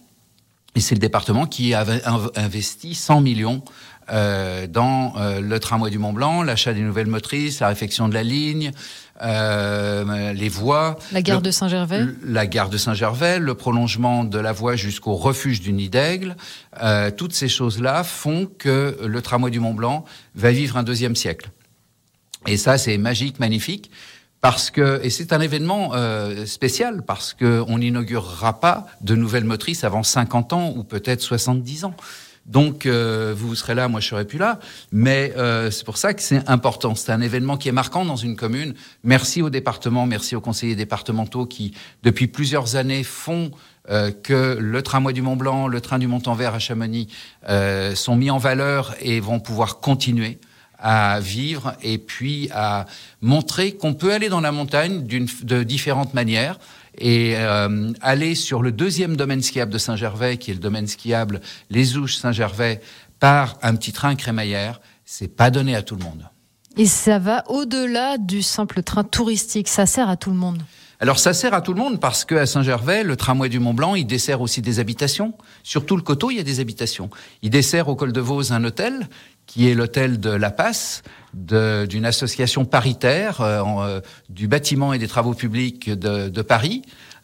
Et 0.77 0.81
c'est 0.81 0.95
le 0.95 1.01
département 1.01 1.47
qui 1.47 1.75
a 1.75 1.85
investi 2.37 2.95
100 2.95 3.23
millions 3.23 3.65
euh, 4.11 4.67
dans 4.67 5.15
euh, 5.17 5.41
le 5.41 5.61
tramway 5.61 5.91
du 5.91 5.99
Mont 5.99 6.13
Blanc, 6.13 6.43
l'achat 6.43 6.73
des 6.73 6.81
nouvelles 6.81 7.07
motrices, 7.07 7.61
la 7.61 7.69
réfection 7.69 8.09
de 8.09 8.15
la 8.15 8.23
ligne, 8.23 8.73
euh, 9.23 10.33
les 10.33 10.49
voies. 10.49 10.99
La 11.13 11.23
gare 11.23 11.43
de 11.43 11.51
Saint-Gervais. 11.51 12.05
La 12.25 12.47
gare 12.47 12.71
de 12.71 12.77
Saint-Gervais, 12.77 13.39
le 13.39 13.55
prolongement 13.55 14.25
de 14.25 14.39
la 14.39 14.53
voie 14.53 14.77
jusqu'au 14.77 15.15
refuge 15.15 15.61
du 15.61 15.73
Nid 15.73 15.91
d'Aigle. 15.91 16.37
toutes 17.17 17.35
ces 17.35 17.49
choses-là 17.49 18.05
font 18.05 18.47
que 18.47 18.99
le 19.05 19.23
tramway 19.23 19.51
du 19.51 19.61
Mont 19.61 19.75
Blanc 19.75 20.05
va 20.35 20.51
vivre 20.51 20.77
un 20.77 20.83
deuxième 20.83 21.17
siècle. 21.17 21.51
Et 22.47 22.57
ça, 22.57 22.79
c'est 22.79 22.97
magique, 22.97 23.39
magnifique 23.39 23.91
parce 24.41 24.71
que 24.71 25.01
et 25.03 25.11
c'est 25.11 25.33
un 25.33 25.41
événement 25.41 25.93
euh, 25.95 26.47
spécial 26.47 27.03
parce 27.03 27.35
que 27.35 27.63
on 27.69 27.79
n'inaugurera 27.79 28.61
pas 28.61 28.87
de 29.03 29.15
nouvelles 29.15 29.45
motrices 29.45 29.85
avant 29.85 30.03
50 30.03 30.53
ans 30.53 30.73
ou 30.77 30.85
peut-être 30.85 31.21
70 31.21 31.85
ans. 31.85 31.95
Donc 32.51 32.85
euh, 32.85 33.33
vous 33.37 33.55
serez 33.55 33.75
là, 33.75 33.87
moi 33.87 34.01
je 34.01 34.09
serai 34.09 34.25
plus 34.25 34.39
là, 34.39 34.59
mais 34.91 35.33
euh, 35.37 35.71
c'est 35.71 35.85
pour 35.85 35.97
ça 35.97 36.13
que 36.15 36.21
c'est 36.21 36.49
important. 36.49 36.97
C'est 36.97 37.13
un 37.13 37.21
événement 37.21 37.57
qui 37.57 37.69
est 37.69 37.73
marquant 37.73 38.05
dans 38.05 38.17
une 38.17 38.35
commune. 38.35 38.75
Merci 39.05 39.41
au 39.41 39.51
département, 39.51 40.05
merci 40.05 40.35
aux 40.35 40.41
conseillers 40.41 40.75
départementaux 40.75 41.47
qui 41.47 41.73
depuis 42.03 42.27
plusieurs 42.27 42.75
années 42.75 43.05
font 43.05 43.53
euh, 43.89 44.11
que 44.11 44.59
le 44.61 44.83
tramway 44.83 45.13
du 45.13 45.23
Mont 45.23 45.37
Blanc, 45.37 45.69
le 45.69 45.81
train 45.81 45.99
du 45.99 46.09
Mont-en-Vert 46.09 46.55
à 46.55 46.59
Chamonix 46.59 47.09
euh, 47.49 47.95
sont 47.95 48.17
mis 48.17 48.31
en 48.31 48.39
valeur 48.39 48.95
et 49.01 49.21
vont 49.21 49.39
pouvoir 49.39 49.79
continuer 49.79 50.39
à 50.79 51.21
vivre 51.21 51.75
et 51.83 51.99
puis 51.99 52.51
à 52.53 52.87
montrer 53.21 53.73
qu'on 53.73 53.95
peut 53.95 54.13
aller 54.13 54.29
dans 54.29 54.41
la 54.41 54.51
montagne 54.51 55.07
de 55.07 55.63
différentes 55.63 56.15
manières 56.15 56.59
et 56.99 57.35
euh, 57.37 57.93
aller 58.01 58.35
sur 58.35 58.63
le 58.63 58.73
deuxième 58.73 59.17
domaine 59.17 59.43
skiable 59.43 59.73
de 59.73 59.79
Saint-Gervais, 59.79 60.37
qui 60.37 60.51
est 60.51 60.55
le 60.55 60.61
domaine 60.61 60.87
skiable 60.87 61.41
Les 61.71 61.97
Ouches 61.97 62.17
Saint-Gervais, 62.17 62.81
par 63.19 63.59
un 63.63 63.75
petit 63.77 63.93
train 63.93 64.15
crémaillère, 64.17 64.81
c'est 65.05 65.29
pas 65.29 65.51
donné 65.51 65.77
à 65.77 65.83
tout 65.83 65.97
le 65.97 66.05
monde. 66.05 66.29
Et 66.77 66.87
ça 66.87 67.19
va 67.19 67.45
au-delà 67.49 68.17
du 68.17 68.43
simple 68.43 68.83
train 68.83 69.05
touristique, 69.05 69.69
ça 69.69 69.87
sert 69.87 70.09
à 70.09 70.17
tout 70.17 70.31
le 70.31 70.37
monde. 70.37 70.63
Alors 71.03 71.19
ça 71.19 71.33
sert 71.33 71.55
à 71.55 71.63
tout 71.63 71.73
le 71.73 71.81
monde 71.81 71.99
parce 71.99 72.27
que 72.27 72.35
à 72.35 72.45
Saint-Gervais, 72.45 73.05
le 73.05 73.17
tramway 73.17 73.49
du 73.49 73.59
Mont 73.59 73.73
Blanc, 73.73 73.95
il 73.95 74.07
dessert 74.07 74.43
aussi 74.43 74.61
des 74.61 74.81
habitations. 74.81 75.33
Sur 75.63 75.87
tout 75.87 75.97
le 75.97 76.03
coteau, 76.03 76.31
il 76.31 76.37
y 76.37 76.41
a 76.41 76.43
des 76.43 76.61
habitations. 76.61 77.09
Il 77.41 77.49
dessert 77.49 77.89
au 77.89 77.97
col 77.97 78.13
de 78.13 78.21
Vos 78.21 78.53
un 78.53 78.63
hôtel 78.65 79.09
qui 79.51 79.69
est 79.69 79.75
l'hôtel 79.75 80.21
de 80.21 80.31
La 80.31 80.53
Passe, 80.53 81.03
d'une 81.35 82.07
association 82.07 82.65
paritaire 82.65 83.41
euh, 83.41 83.63
euh, 83.65 84.01
du 84.29 84.47
bâtiment 84.47 84.93
et 84.93 84.99
des 84.99 85.09
travaux 85.09 85.35
publics 85.35 85.91
de, 85.91 86.43
Paris, 86.43 86.83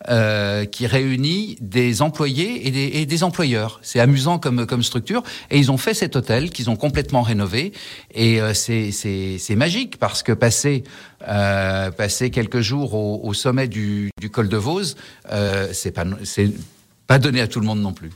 euh, 0.08 0.64
qui 0.64 0.88
réunit 0.88 1.56
des 1.60 2.02
employés 2.02 2.66
et 2.66 3.06
des, 3.06 3.22
employeurs. 3.22 3.78
C'est 3.82 4.00
amusant 4.00 4.40
comme, 4.40 4.82
structure. 4.82 5.22
Et 5.52 5.58
ils 5.58 5.70
ont 5.70 5.76
fait 5.76 5.94
cet 5.94 6.16
hôtel 6.16 6.50
qu'ils 6.50 6.68
ont 6.68 6.74
complètement 6.74 7.22
rénové. 7.22 7.72
Et 8.12 8.40
c'est 8.54 9.56
magique 9.56 9.96
parce 9.98 10.24
que 10.24 10.32
passer, 10.32 10.82
passer 11.20 12.30
quelques 12.30 12.60
jours 12.60 12.94
au, 12.94 13.34
sommet 13.34 13.68
du, 13.68 14.10
col 14.32 14.48
de 14.48 14.56
Vose, 14.56 14.96
c'est 15.72 15.92
pas, 15.92 16.04
pas 17.06 17.20
donné 17.20 17.40
à 17.40 17.46
tout 17.46 17.60
le 17.60 17.66
monde 17.66 17.80
non 17.80 17.92
plus. 17.92 18.10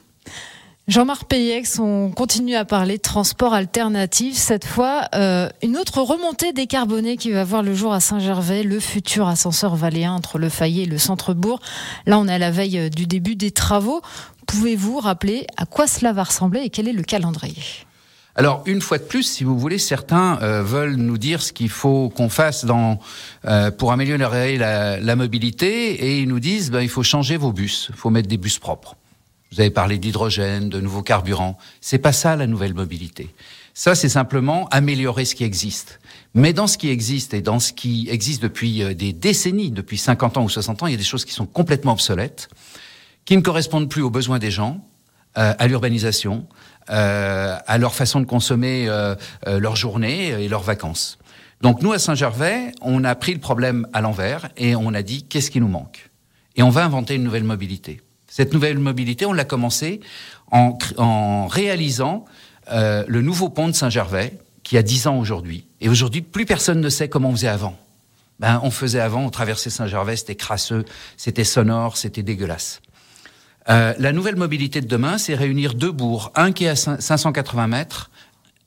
Jean-Marc 0.91 1.27
Payex, 1.27 1.79
on 1.79 2.11
continue 2.11 2.57
à 2.57 2.65
parler 2.65 2.97
de 2.97 3.03
transport 3.03 3.55
alternatif. 3.55 4.35
Cette 4.35 4.65
fois, 4.65 5.03
euh, 5.15 5.49
une 5.63 5.77
autre 5.77 6.03
remontée 6.03 6.53
décarbonée 6.53 7.17
qui 7.17 7.31
va 7.31 7.45
voir 7.45 7.63
le 7.63 7.77
jour 7.77 7.93
à 7.93 8.01
Saint-Gervais, 8.01 8.65
le 8.65 8.81
futur 8.81 9.29
ascenseur 9.29 9.77
valéen 9.77 10.13
entre 10.13 10.41
le 10.41 10.49
Fayet 10.49 10.83
et 10.83 10.87
le 10.87 10.99
centre-bourg. 10.99 11.61
Là, 12.07 12.19
on 12.19 12.27
est 12.27 12.33
à 12.33 12.39
la 12.39 12.51
veille 12.51 12.77
euh, 12.77 12.89
du 12.89 13.07
début 13.07 13.37
des 13.37 13.53
travaux. 13.53 14.03
Pouvez-vous 14.49 14.99
rappeler 14.99 15.47
à 15.57 15.65
quoi 15.65 15.87
cela 15.87 16.13
va 16.13 16.25
ressembler 16.25 16.63
et 16.63 16.71
quel 16.71 16.89
est 16.89 16.93
le 16.93 17.05
calendrier? 17.05 17.63
Alors, 18.35 18.65
une 18.67 18.81
fois 18.81 18.99
de 18.99 19.05
plus, 19.05 19.23
si 19.23 19.45
vous 19.45 19.57
voulez, 19.57 19.79
certains 19.79 20.43
euh, 20.43 20.65
veulent 20.65 20.97
nous 20.97 21.19
dire 21.19 21.41
ce 21.41 21.53
qu'il 21.53 21.71
faut 21.71 22.09
qu'on 22.09 22.29
fasse 22.29 22.67
pour 23.79 23.93
améliorer 23.93 24.59
la, 24.59 24.99
la, 24.99 25.15
mobilité, 25.15 25.93
et 25.93 26.19
ils 26.19 26.29
nous 26.29 26.41
disent 26.41 26.73
ben, 26.73 26.81
il 26.81 26.89
faut 26.89 27.05
changer 27.05 27.37
vos 27.37 27.53
bus, 27.53 27.87
il 27.91 27.95
faut 27.95 28.11
mettre 28.11 28.27
des 28.27 28.39
bus 28.39 28.59
propres. 28.59 28.97
Vous 29.53 29.61
avez 29.61 29.71
parlé 29.71 29.99
d'hydrogène, 29.99 30.69
de 30.69 30.81
nouveaux 30.81 31.03
carburants. 31.03 31.59
C'est 31.81 31.99
pas 31.99 32.13
ça 32.13 32.37
la 32.37 32.47
nouvelle 32.47 32.75
mobilité. 32.75 33.35
Ça, 33.75 33.95
c'est 33.95 34.09
simplement 34.09 34.69
améliorer 34.69 35.25
ce 35.25 35.35
qui 35.35 35.45
existe. 35.45 36.01
Mais 36.35 36.53
dans 36.53 36.67
ce 36.67 36.79
qui 36.79 36.89
existe 36.91 37.35
et 37.35 37.41
dans 37.41 37.59
ce 37.59 37.73
qui 37.73 38.09
existe 38.11 38.43
depuis 38.43 38.83
euh, 38.83 38.95
des 38.95 39.13
décennies, 39.13 39.71
depuis 39.71 39.99
50 39.99 40.37
ans 40.37 40.45
ou 40.45 40.49
60 40.49 40.83
ans, 40.83 40.87
il 40.87 40.93
y 40.93 40.95
a 40.95 40.99
des 40.99 41.05
choses 41.05 41.25
qui 41.25 41.33
sont 41.33 41.47
complètement 41.47 41.93
obsolètes, 41.93 42.49
qui 43.25 43.37
ne 43.37 43.43
correspondent 43.43 43.89
plus 43.89 44.03
aux 44.03 44.11
besoins 44.11 44.39
des 44.39 44.51
gens, 44.51 44.85
euh, 45.39 45.55
à 45.57 45.69
l'urbanisation, 45.69 46.49
euh, 46.91 47.57
à 47.65 47.79
leur 47.79 47.95
façon 47.95 48.19
de 48.19 48.25
consommer 48.25 48.87
euh, 48.89 49.15
leur 49.47 49.77
journée 49.77 50.31
et 50.31 50.49
leurs 50.49 50.65
vacances. 50.65 51.19
Donc 51.61 51.83
nous, 51.83 51.93
à 51.93 52.01
Saint-Gervais, 52.01 52.73
on 52.83 53.05
a 53.05 53.15
pris 53.15 53.33
le 53.33 53.39
problème 53.39 53.87
à 53.93 54.01
l'envers 54.01 54.49
et 54.57 54.75
on 54.75 54.93
a 54.93 55.03
dit 55.03 55.23
qu'est-ce 55.23 55.53
qui 55.53 55.61
nous 55.61 55.69
manque? 55.69 56.11
Et 56.57 56.65
on 56.65 56.71
va 56.71 56.85
inventer 56.85 57.15
une 57.15 57.23
nouvelle 57.23 57.45
mobilité. 57.45 58.01
Cette 58.31 58.55
nouvelle 58.55 58.79
mobilité, 58.79 59.27
on 59.27 59.33
l'a 59.33 59.45
commencé 59.45 60.01
en, 60.53 60.79
en 60.97 61.49
réalisant 61.49 62.25
euh, 62.71 63.05
le 63.09 63.23
nouveau 63.23 63.49
pont 63.49 63.67
de 63.67 63.73
Saint-Gervais, 63.73 64.39
qui 64.63 64.79
a 64.79 64.83
10 64.83 65.09
ans 65.09 65.19
aujourd'hui. 65.19 65.67
Et 65.81 65.89
aujourd'hui, 65.89 66.23
plus 66.23 66.47
personne 66.47 66.81
ne 66.81 66.89
sait 66.89 67.09
comment 67.09 67.31
on 67.31 67.33
faisait 67.33 67.49
avant. 67.49 67.77
Ben, 68.39 68.61
on 68.63 68.71
faisait 68.71 69.01
avant, 69.01 69.25
on 69.25 69.31
traversait 69.31 69.69
Saint-Gervais, 69.69 70.15
c'était 70.15 70.37
crasseux, 70.37 70.85
c'était 71.17 71.43
sonore, 71.43 71.97
c'était 71.97 72.23
dégueulasse. 72.23 72.81
Euh, 73.69 73.95
la 73.99 74.13
nouvelle 74.13 74.37
mobilité 74.37 74.81
de 74.81 74.87
demain, 74.87 75.19
c'est 75.19 75.35
réunir 75.35 75.75
deux 75.75 75.93
bourgs, 75.93 76.31
un 76.37 76.53
qui 76.53 76.67
est 76.67 76.69
à 76.69 76.77
580 76.77 77.67
mètres 77.67 78.11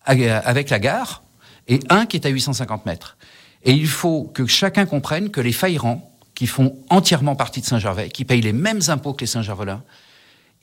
avec 0.05 0.69
la 0.69 0.79
gare 0.79 1.23
et 1.69 1.79
un 1.87 2.05
qui 2.05 2.17
est 2.17 2.25
à 2.25 2.29
850 2.29 2.85
mètres. 2.85 3.15
Et 3.63 3.71
il 3.71 3.87
faut 3.87 4.25
que 4.25 4.45
chacun 4.45 4.85
comprenne 4.85 5.29
que 5.31 5.39
les 5.39 5.53
Faïrans, 5.53 6.12
qui 6.35 6.47
font 6.47 6.75
entièrement 6.89 7.35
partie 7.35 7.61
de 7.61 7.65
Saint-Gervais, 7.65 8.09
qui 8.09 8.25
payent 8.25 8.41
les 8.41 8.53
mêmes 8.53 8.81
impôts 8.87 9.13
que 9.13 9.21
les 9.21 9.27
Saint-Gervelins, 9.27 9.83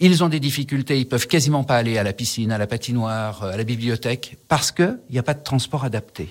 ils 0.00 0.24
ont 0.24 0.28
des 0.28 0.40
difficultés, 0.40 0.98
ils 0.98 1.08
peuvent 1.08 1.26
quasiment 1.26 1.62
pas 1.62 1.76
aller 1.76 1.98
à 1.98 2.02
la 2.02 2.12
piscine, 2.12 2.52
à 2.52 2.58
la 2.58 2.66
patinoire, 2.66 3.44
à 3.44 3.56
la 3.56 3.64
bibliothèque, 3.64 4.38
parce 4.48 4.72
qu'il 4.72 4.98
n'y 5.10 5.18
a 5.18 5.22
pas 5.22 5.34
de 5.34 5.42
transport 5.42 5.84
adapté. 5.84 6.30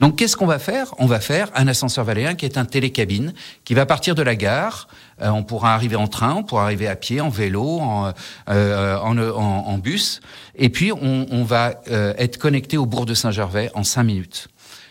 Donc 0.00 0.16
qu'est-ce 0.16 0.36
qu'on 0.36 0.46
va 0.46 0.58
faire? 0.58 0.92
On 0.98 1.06
va 1.06 1.20
faire 1.20 1.50
un 1.54 1.68
ascenseur 1.68 2.04
valéen 2.04 2.34
qui 2.34 2.44
est 2.44 2.58
un 2.58 2.64
télécabine, 2.64 3.32
qui 3.64 3.74
va 3.74 3.86
partir 3.86 4.14
de 4.14 4.22
la 4.22 4.34
gare. 4.34 4.88
Euh, 5.22 5.28
on 5.28 5.44
pourra 5.44 5.74
arriver 5.74 5.96
en 5.96 6.08
train, 6.08 6.34
on 6.34 6.42
pourra 6.42 6.64
arriver 6.64 6.88
à 6.88 6.96
pied, 6.96 7.20
en 7.20 7.28
vélo, 7.28 7.80
en, 7.80 8.12
euh, 8.48 8.96
en, 8.98 9.16
en, 9.18 9.78
bus. 9.78 10.20
Et 10.56 10.68
puis 10.68 10.92
on, 10.92 11.26
on 11.30 11.44
va 11.44 11.80
euh, 11.90 12.12
être 12.18 12.38
connecté 12.38 12.76
au 12.76 12.86
bourg 12.86 13.06
de 13.06 13.14
Saint-Gervais 13.14 13.70
en 13.74 13.84
cinq 13.84 14.04
minutes. 14.04 14.48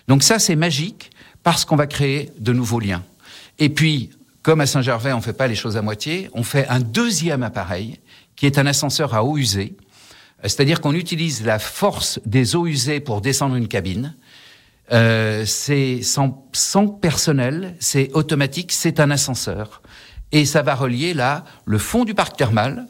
Donc 0.07 0.23
ça 0.23 0.39
c'est 0.39 0.55
magique 0.55 1.11
parce 1.43 1.65
qu'on 1.65 1.75
va 1.75 1.87
créer 1.87 2.31
de 2.39 2.53
nouveaux 2.53 2.79
liens. 2.79 3.03
Et 3.59 3.69
puis, 3.69 4.11
comme 4.41 4.61
à 4.61 4.65
Saint-Gervais, 4.65 5.13
on 5.13 5.17
ne 5.17 5.21
fait 5.21 5.33
pas 5.33 5.47
les 5.47 5.55
choses 5.55 5.77
à 5.77 5.81
moitié, 5.81 6.29
on 6.33 6.43
fait 6.43 6.67
un 6.67 6.79
deuxième 6.79 7.43
appareil 7.43 7.99
qui 8.35 8.45
est 8.45 8.57
un 8.57 8.65
ascenseur 8.65 9.13
à 9.13 9.23
eau 9.23 9.37
usée. 9.37 9.77
C'est-à-dire 10.43 10.81
qu'on 10.81 10.93
utilise 10.93 11.45
la 11.45 11.59
force 11.59 12.19
des 12.25 12.55
eaux 12.55 12.67
usées 12.67 12.99
pour 12.99 13.21
descendre 13.21 13.55
une 13.55 13.69
cabine. 13.69 14.15
Euh, 14.91 15.45
c'est 15.45 16.01
sans, 16.01 16.45
sans, 16.51 16.87
personnel, 16.87 17.75
c'est 17.79 18.11
automatique, 18.13 18.73
c'est 18.73 18.99
un 18.99 19.11
ascenseur. 19.11 19.81
Et 20.33 20.45
ça 20.45 20.61
va 20.61 20.75
relier 20.75 21.13
là 21.13 21.45
le 21.65 21.77
fond 21.77 22.03
du 22.03 22.13
parc 22.13 22.35
thermal 22.35 22.87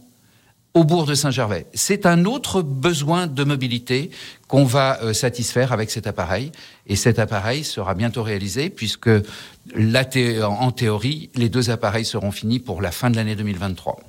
au 0.73 0.83
bourg 0.83 1.05
de 1.05 1.13
Saint-Gervais. 1.13 1.67
C'est 1.73 2.05
un 2.05 2.25
autre 2.25 2.61
besoin 2.61 3.27
de 3.27 3.43
mobilité 3.43 4.09
qu'on 4.47 4.63
va 4.63 4.99
euh, 5.01 5.13
satisfaire 5.13 5.71
avec 5.71 5.91
cet 5.91 6.07
appareil. 6.07 6.51
Et 6.87 6.95
cet 6.95 7.19
appareil 7.19 7.63
sera 7.63 7.93
bientôt 7.93 8.23
réalisé 8.23 8.69
puisque 8.69 9.09
en 9.75 10.71
théorie, 10.71 11.29
les 11.35 11.49
deux 11.49 11.69
appareils 11.69 12.05
seront 12.05 12.31
finis 12.31 12.59
pour 12.59 12.81
la 12.81 12.91
fin 12.91 13.09
de 13.09 13.15
l'année 13.15 13.35
2023. 13.35 13.99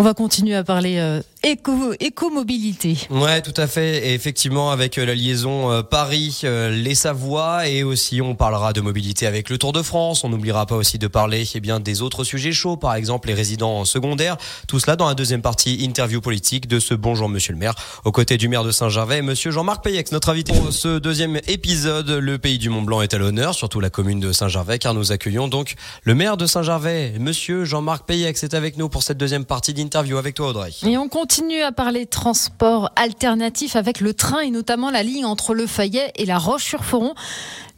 On 0.00 0.02
va 0.02 0.14
continuer 0.14 0.54
à 0.54 0.62
parler 0.62 0.98
euh, 0.98 1.20
éco, 1.42 1.92
éco-mobilité. 1.98 2.96
Ouais, 3.10 3.42
tout 3.42 3.54
à 3.56 3.66
fait. 3.66 4.06
Et 4.06 4.14
effectivement, 4.14 4.70
avec 4.70 4.96
euh, 4.96 5.04
la 5.04 5.16
liaison 5.16 5.72
euh, 5.72 5.82
Paris-Les 5.82 6.94
Savoies 6.94 7.68
et 7.68 7.82
aussi 7.82 8.22
on 8.22 8.36
parlera 8.36 8.72
de 8.72 8.80
mobilité 8.80 9.26
avec 9.26 9.50
le 9.50 9.58
Tour 9.58 9.72
de 9.72 9.82
France. 9.82 10.22
On 10.22 10.28
n'oubliera 10.28 10.66
pas 10.66 10.76
aussi 10.76 10.98
de 10.98 11.08
parler 11.08 11.42
eh 11.52 11.58
bien 11.58 11.80
des 11.80 12.00
autres 12.00 12.22
sujets 12.22 12.52
chauds, 12.52 12.76
par 12.76 12.94
exemple 12.94 13.26
les 13.26 13.34
résidents 13.34 13.84
secondaires. 13.84 14.36
Tout 14.68 14.78
cela 14.78 14.94
dans 14.94 15.08
la 15.08 15.14
deuxième 15.14 15.42
partie 15.42 15.84
interview 15.84 16.20
politique 16.20 16.68
de 16.68 16.78
ce 16.78 16.94
Bonjour 16.94 17.28
Monsieur 17.28 17.52
le 17.52 17.58
maire, 17.58 17.74
aux 18.04 18.12
côtés 18.12 18.36
du 18.36 18.46
maire 18.46 18.62
de 18.62 18.70
Saint-Gervais, 18.70 19.20
Monsieur 19.22 19.50
Jean-Marc 19.50 19.82
Payex, 19.82 20.12
notre 20.12 20.28
invité. 20.28 20.52
Pour 20.52 20.72
ce 20.72 21.00
deuxième 21.00 21.40
épisode, 21.48 22.08
le 22.08 22.38
pays 22.38 22.58
du 22.58 22.70
Mont 22.70 22.82
Blanc 22.82 23.02
est 23.02 23.14
à 23.14 23.18
l'honneur, 23.18 23.52
surtout 23.52 23.80
la 23.80 23.90
commune 23.90 24.20
de 24.20 24.30
Saint-Gervais, 24.30 24.78
car 24.78 24.94
nous 24.94 25.10
accueillons 25.10 25.48
donc 25.48 25.74
le 26.04 26.14
maire 26.14 26.36
de 26.36 26.46
Saint-Gervais, 26.46 27.14
Monsieur 27.18 27.64
Jean-Marc 27.64 28.06
Payex, 28.06 28.44
est 28.44 28.54
avec 28.54 28.76
nous 28.76 28.88
pour 28.88 29.02
cette 29.02 29.18
deuxième 29.18 29.44
partie 29.44 29.74
d'interview 29.74 29.87
interview 29.88 30.18
avec 30.18 30.34
toi 30.34 30.48
Audrey. 30.48 30.70
Et 30.86 30.98
on 30.98 31.08
continue 31.08 31.62
à 31.62 31.72
parler 31.72 32.04
transport 32.04 32.92
alternatif 32.94 33.74
avec 33.74 34.00
le 34.00 34.12
train 34.12 34.40
et 34.40 34.50
notamment 34.50 34.90
la 34.90 35.02
ligne 35.02 35.24
entre 35.24 35.54
Le 35.54 35.66
Fayet 35.66 36.12
et 36.16 36.26
La 36.26 36.36
Roche-sur-Foron. 36.36 37.14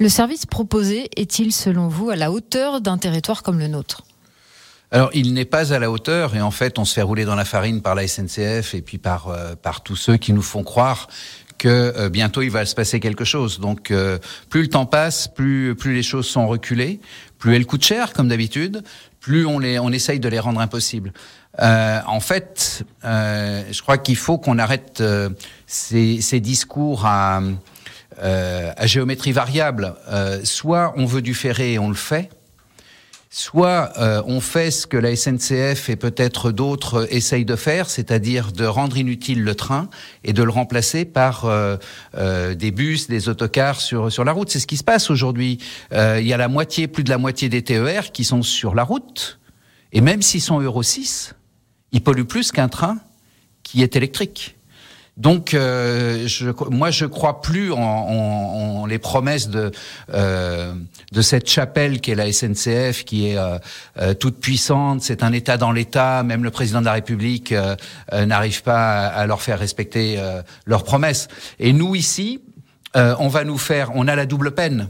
Le 0.01 0.09
service 0.09 0.45
proposé 0.45 1.09
est-il 1.17 1.53
selon 1.53 1.87
vous 1.87 2.11
à 2.11 2.17
la 2.17 2.33
hauteur 2.33 2.81
d'un 2.81 2.99
territoire 2.99 3.45
comme 3.45 3.61
le 3.61 3.69
nôtre? 3.69 4.03
Alors, 4.91 5.11
il 5.15 5.35
n'est 5.35 5.45
pas 5.45 5.73
à 5.73 5.79
la 5.79 5.89
hauteur, 5.89 6.35
et 6.35 6.41
en 6.41 6.51
fait, 6.51 6.81
on 6.81 6.85
se 6.85 6.95
fait 6.95 7.03
rouler 7.03 7.25
dans 7.25 7.37
la 7.37 7.45
farine 7.45 7.81
par 7.81 7.95
la 7.95 8.09
SNCF 8.09 8.75
et 8.75 8.83
puis 8.83 8.99
par 8.99 9.29
euh, 9.29 9.55
par 9.55 9.85
tous 9.85 9.95
ceux 9.95 10.17
qui 10.17 10.33
nous 10.33 10.43
font 10.43 10.65
croire 10.65 11.07
que 11.59 11.69
euh, 11.69 12.09
bientôt 12.09 12.43
il 12.43 12.51
va 12.51 12.65
se 12.67 12.75
passer 12.75 12.99
quelque 12.99 13.25
chose. 13.25 13.61
Donc, 13.61 13.93
euh, 13.93 14.19
plus 14.49 14.63
le 14.63 14.69
temps 14.69 14.87
passe, 14.87 15.29
plus 15.29 15.77
plus 15.77 15.95
les 15.95 16.03
choses 16.03 16.27
sont 16.27 16.49
reculées, 16.49 16.99
plus 17.39 17.55
elles 17.55 17.67
coûtent 17.67 17.85
cher, 17.85 18.13
comme 18.13 18.29
d'habitude, 18.29 18.83
plus 19.21 19.47
on 19.47 19.59
les 19.59 19.79
on 19.79 19.91
essaye 19.91 20.21
de 20.21 20.29
les 20.29 20.39
rendre 20.41 20.61
impossibles. 20.61 21.13
Euh, 21.61 22.01
en 22.07 22.21
fait, 22.21 22.85
euh, 23.05 23.63
je 23.71 23.83
crois 23.83 23.99
qu'il 23.99 24.17
faut 24.17 24.39
qu'on 24.39 24.59
arrête 24.59 25.01
euh, 25.01 25.31
ces, 25.67 26.21
ces, 26.21 26.41
discours 26.41 27.05
à, 27.07 27.43
euh, 28.23 28.73
à 28.77 28.87
géométrie 28.87 29.33
variable. 29.33 29.95
Euh, 30.09 30.41
soit 30.45 30.95
on 30.97 31.07
veut 31.07 31.23
du 31.23 31.35
ferré 31.35 31.75
et 31.75 31.79
on 31.79 31.89
le 31.89 31.95
fait, 31.95 32.31
soit 33.33 33.93
on 34.27 34.41
fait 34.41 34.71
ce 34.71 34.87
que 34.87 34.97
la 34.97 35.15
SNCF 35.15 35.89
et 35.89 35.97
peut-être 35.97 36.51
d'autres 36.51 37.07
essayent 37.15 37.45
de 37.45 37.57
faire, 37.57 37.89
c'est-à-dire 37.89 38.51
de 38.53 38.65
rendre 38.65 38.97
inutile 38.97 39.45
le 39.45 39.55
train 39.55 39.89
et 40.25 40.33
de 40.33 40.43
le 40.43 40.51
remplacer 40.51 41.05
par 41.05 41.49
des 42.15 42.71
bus, 42.73 43.09
des 43.09 43.29
autocars 43.29 43.81
sur, 43.81 44.11
sur 44.11 44.25
la 44.25 44.33
route. 44.33 44.51
C'est 44.51 44.59
ce 44.59 44.67
qui 44.67 44.77
se 44.77 44.85
passe 44.85 45.11
aujourd'hui. 45.11 45.59
il 45.93 46.27
y 46.27 46.33
a 46.33 46.37
la 46.37 46.49
moitié, 46.49 46.89
plus 46.89 47.05
de 47.05 47.11
la 47.11 47.19
moitié 47.19 47.49
des 47.49 47.63
TER 47.63 48.11
qui 48.13 48.25
sont 48.25 48.43
sur 48.43 48.75
la 48.75 48.83
route. 48.83 49.39
Et 49.93 50.01
même 50.01 50.23
s'ils 50.23 50.43
sont 50.43 50.61
Euro 50.61 50.83
6, 50.83 51.35
il 51.93 52.03
pollue 52.03 52.25
plus 52.25 52.53
qu'un 52.53 52.69
train 52.69 52.99
qui 53.63 53.83
est 53.83 53.97
électrique. 53.97 54.57
Donc, 55.21 55.53
euh, 55.53 56.27
je, 56.27 56.51
moi, 56.71 56.91
je 56.91 57.05
crois 57.05 57.43
plus 57.43 57.73
en, 57.73 57.79
en, 57.79 58.87
les 58.87 58.99
promesses 58.99 59.51
de 59.51 59.71
euh, 60.15 60.73
de 61.13 61.23
cette 61.23 61.47
chapelle 61.47 62.01
qui 62.01 62.11
est 62.11 62.15
la 62.15 62.33
SNCF, 62.33 63.05
qui 63.05 63.29
est 63.29 63.37
euh, 63.37 63.59
euh, 63.99 64.15
toute 64.15 64.41
puissante. 64.41 65.03
C'est 65.03 65.23
un 65.23 65.35
État 65.35 65.59
dans 65.59 65.73
l'État. 65.73 66.23
Même 66.23 66.43
le 66.43 66.51
président 66.51 66.81
de 66.81 66.87
la 66.87 66.95
République 66.95 67.55
n'arrive 68.13 68.63
pas 68.63 69.09
à, 69.09 69.09
à, 69.09 69.27
leur 69.27 69.43
faire 69.43 69.59
respecter 69.59 70.19
leurs 70.65 70.85
promesses. 70.85 71.29
Et 71.59 71.75
nous 71.75 71.95
ici, 71.95 72.41
on 72.95 73.29
va 73.29 73.45
nous 73.45 73.59
faire. 73.59 73.91
On 73.95 74.09
a 74.09 74.17
la 74.17 74.25
double 74.25 74.53
peine 74.53 74.89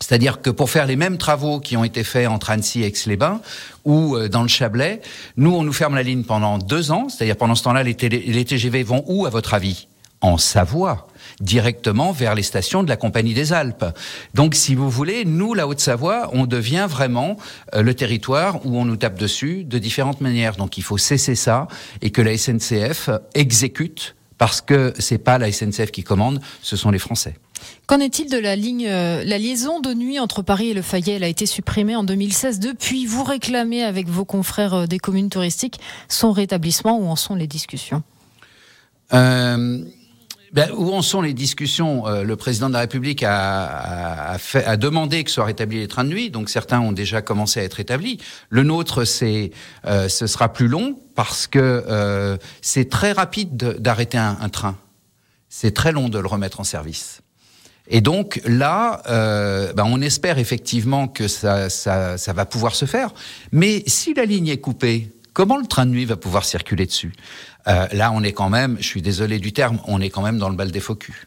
c'est-à-dire 0.00 0.40
que 0.40 0.50
pour 0.50 0.70
faire 0.70 0.86
les 0.86 0.96
mêmes 0.96 1.18
travaux 1.18 1.60
qui 1.60 1.76
ont 1.76 1.84
été 1.84 2.04
faits 2.04 2.28
entre 2.28 2.50
Annecy 2.50 2.82
et 2.82 2.86
Aix-les-Bains 2.86 3.40
ou 3.84 4.16
euh, 4.16 4.28
dans 4.28 4.42
le 4.42 4.48
Chablais, 4.48 5.00
nous, 5.36 5.54
on 5.54 5.62
nous 5.62 5.72
ferme 5.72 5.94
la 5.94 6.02
ligne 6.02 6.24
pendant 6.24 6.58
deux 6.58 6.90
ans. 6.90 7.08
C'est-à-dire 7.08 7.36
pendant 7.36 7.54
ce 7.54 7.64
temps-là, 7.64 7.82
les, 7.82 7.94
les, 7.94 8.44
TGV 8.44 8.82
vont 8.82 9.04
où, 9.06 9.26
à 9.26 9.30
votre 9.30 9.54
avis? 9.54 9.88
En 10.22 10.38
Savoie 10.38 11.06
directement 11.40 12.12
vers 12.12 12.34
les 12.34 12.42
stations 12.42 12.82
de 12.82 12.88
la 12.88 12.96
Compagnie 12.96 13.34
des 13.34 13.52
Alpes. 13.52 13.84
Donc, 14.34 14.54
si 14.54 14.74
vous 14.74 14.88
voulez, 14.88 15.24
nous, 15.26 15.52
la 15.52 15.66
Haute-Savoie, 15.66 16.30
on 16.32 16.46
devient 16.46 16.86
vraiment 16.88 17.36
euh, 17.74 17.82
le 17.82 17.92
territoire 17.92 18.64
où 18.64 18.78
on 18.78 18.86
nous 18.86 18.96
tape 18.96 19.18
dessus 19.18 19.64
de 19.64 19.78
différentes 19.78 20.22
manières. 20.22 20.56
Donc, 20.56 20.78
il 20.78 20.82
faut 20.82 20.98
cesser 20.98 21.34
ça 21.34 21.68
et 22.00 22.10
que 22.10 22.22
la 22.22 22.36
SNCF 22.38 23.10
exécute 23.34 24.16
parce 24.38 24.60
que 24.60 24.92
c'est 24.98 25.18
pas 25.18 25.38
la 25.38 25.50
SNCF 25.50 25.90
qui 25.90 26.02
commande, 26.02 26.40
ce 26.62 26.76
sont 26.76 26.90
les 26.90 26.98
Français. 26.98 27.36
Qu'en 27.86 28.00
est-il 28.00 28.28
de 28.28 28.36
la 28.36 28.56
ligne, 28.56 28.86
euh, 28.88 29.22
la 29.24 29.38
liaison 29.38 29.78
de 29.78 29.94
nuit 29.94 30.18
entre 30.18 30.42
Paris 30.42 30.70
et 30.70 30.74
Le 30.74 30.82
Fayet? 30.82 31.14
Elle 31.14 31.24
a 31.24 31.28
été 31.28 31.46
supprimée 31.46 31.94
en 31.94 32.02
2016. 32.02 32.58
Depuis, 32.58 33.06
vous 33.06 33.22
réclamez 33.22 33.84
avec 33.84 34.08
vos 34.08 34.24
confrères 34.24 34.74
euh, 34.74 34.86
des 34.86 34.98
communes 34.98 35.30
touristiques 35.30 35.78
son 36.08 36.32
rétablissement. 36.32 36.98
Où 36.98 37.06
en 37.06 37.14
sont 37.14 37.36
les 37.36 37.46
discussions? 37.46 38.02
Euh, 39.14 39.84
ben, 40.52 40.70
où 40.76 40.92
en 40.92 41.02
sont 41.02 41.20
les 41.20 41.32
discussions? 41.32 42.06
Le 42.06 42.34
président 42.34 42.68
de 42.68 42.72
la 42.72 42.80
République 42.80 43.22
a, 43.22 44.36
demandé 44.78 45.22
que 45.22 45.30
soient 45.30 45.44
rétablis 45.44 45.78
les 45.78 45.86
trains 45.86 46.02
de 46.02 46.08
nuit, 46.08 46.30
donc 46.30 46.48
certains 46.48 46.80
ont 46.80 46.92
déjà 46.92 47.22
commencé 47.22 47.60
à 47.60 47.62
être 47.62 47.74
rétablis. 47.74 48.18
Le 48.48 48.64
nôtre, 48.64 49.04
c'est, 49.04 49.50
ce 49.84 50.26
sera 50.26 50.52
plus 50.52 50.68
long 50.68 50.98
parce 51.14 51.46
que 51.46 52.38
c'est 52.62 52.88
très 52.88 53.12
rapide 53.12 53.56
d'arrêter 53.56 54.18
un, 54.18 54.48
train. 54.48 54.76
C'est 55.48 55.72
très 55.72 55.92
long 55.92 56.08
de 56.08 56.18
le 56.18 56.26
remettre 56.26 56.60
en 56.60 56.64
service. 56.64 57.20
Et 57.88 58.00
donc 58.00 58.40
là, 58.46 59.02
euh, 59.08 59.72
ben 59.72 59.84
on 59.86 60.00
espère 60.00 60.38
effectivement 60.38 61.08
que 61.08 61.28
ça, 61.28 61.70
ça, 61.70 62.18
ça 62.18 62.32
va 62.32 62.44
pouvoir 62.44 62.74
se 62.74 62.84
faire. 62.84 63.10
Mais 63.52 63.84
si 63.86 64.14
la 64.14 64.24
ligne 64.24 64.48
est 64.48 64.58
coupée, 64.60 65.12
comment 65.32 65.56
le 65.56 65.66
train 65.66 65.86
de 65.86 65.92
nuit 65.92 66.04
va 66.04 66.16
pouvoir 66.16 66.44
circuler 66.44 66.86
dessus? 66.86 67.12
Euh, 67.68 67.86
Là, 67.92 68.12
on 68.12 68.22
est 68.22 68.32
quand 68.32 68.50
même, 68.50 68.76
je 68.80 68.86
suis 68.86 69.02
désolé 69.02 69.38
du 69.38 69.52
terme, 69.52 69.78
on 69.86 70.00
est 70.00 70.10
quand 70.10 70.22
même 70.22 70.38
dans 70.38 70.48
le 70.48 70.56
bal 70.56 70.70
des 70.70 70.80
faux 70.80 70.94
culs. 70.96 71.26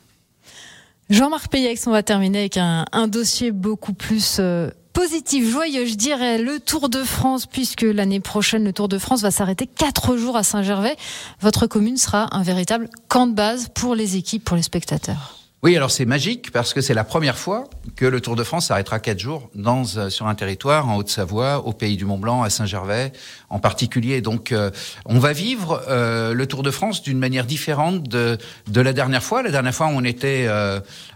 Jean-Marc 1.10 1.48
Payex, 1.50 1.88
on 1.88 1.92
va 1.92 2.04
terminer 2.04 2.40
avec 2.40 2.58
un, 2.58 2.86
un 2.92 3.08
dossier 3.08 3.52
beaucoup 3.52 3.94
plus 3.94 4.38
euh, 4.40 4.70
positif, 4.94 5.50
joyeux, 5.50 5.86
je 5.86 5.96
dirais, 5.96 6.38
le 6.38 6.60
Tour 6.60 6.88
de 6.90 7.04
France, 7.04 7.46
puisque 7.48 7.82
l'année 7.82 8.20
prochaine, 8.20 8.64
le 8.64 8.74
Tour 8.74 8.90
de 8.90 9.00
France 9.00 9.22
va 9.22 9.32
s'arrêter 9.32 9.66
quatre 9.66 10.18
jours 10.18 10.38
à 10.38 10.44
Saint-Gervais. 10.44 10.96
Votre 11.42 11.66
commune 11.68 11.98
sera 11.98 12.36
un 12.36 12.44
véritable 12.44 12.90
camp 13.08 13.28
de 13.28 13.34
base 13.34 13.70
pour 13.74 13.96
les 13.96 14.18
équipes, 14.18 14.44
pour 14.44 14.56
les 14.56 14.62
spectateurs. 14.62 15.39
Oui, 15.62 15.76
alors 15.76 15.92
c'est 15.92 16.06
magique 16.06 16.52
parce 16.52 16.74
que 16.74 16.80
c'est 16.80 16.94
la 16.94 17.04
première 17.04 17.38
fois 17.38 17.66
que 17.98 18.06
le 18.06 18.22
Tour 18.22 18.38
de 18.38 18.44
France 18.44 18.68
s'arrêtera 18.68 19.02
quatre 19.02 19.20
jours 19.20 19.50
dans, 19.56 19.84
euh, 19.98 20.10
sur 20.10 20.28
un 20.28 20.36
territoire 20.36 20.88
en 20.88 20.96
Haute-Savoie, 20.96 21.66
au 21.66 21.74
Pays 21.74 21.98
du 21.98 22.06
Mont-Blanc, 22.06 22.44
à 22.44 22.50
Saint-Gervais 22.50 23.12
en 23.50 23.60
particulier. 23.60 24.22
Donc 24.22 24.54
euh, 24.54 24.72
on 25.04 25.20
va 25.20 25.34
vivre 25.34 25.84
euh, 25.90 26.34
le 26.34 26.48
Tour 26.48 26.64
de 26.64 26.72
France 26.72 27.04
d'une 27.04 27.20
manière 27.20 27.44
différente 27.44 28.04
de, 28.04 28.38
de 28.68 28.80
la 28.80 28.94
dernière 28.94 29.22
fois. 29.22 29.44
La 29.44 29.52
dernière 29.52 29.76
fois 29.76 29.88
on 29.88 30.06
était, 30.06 30.48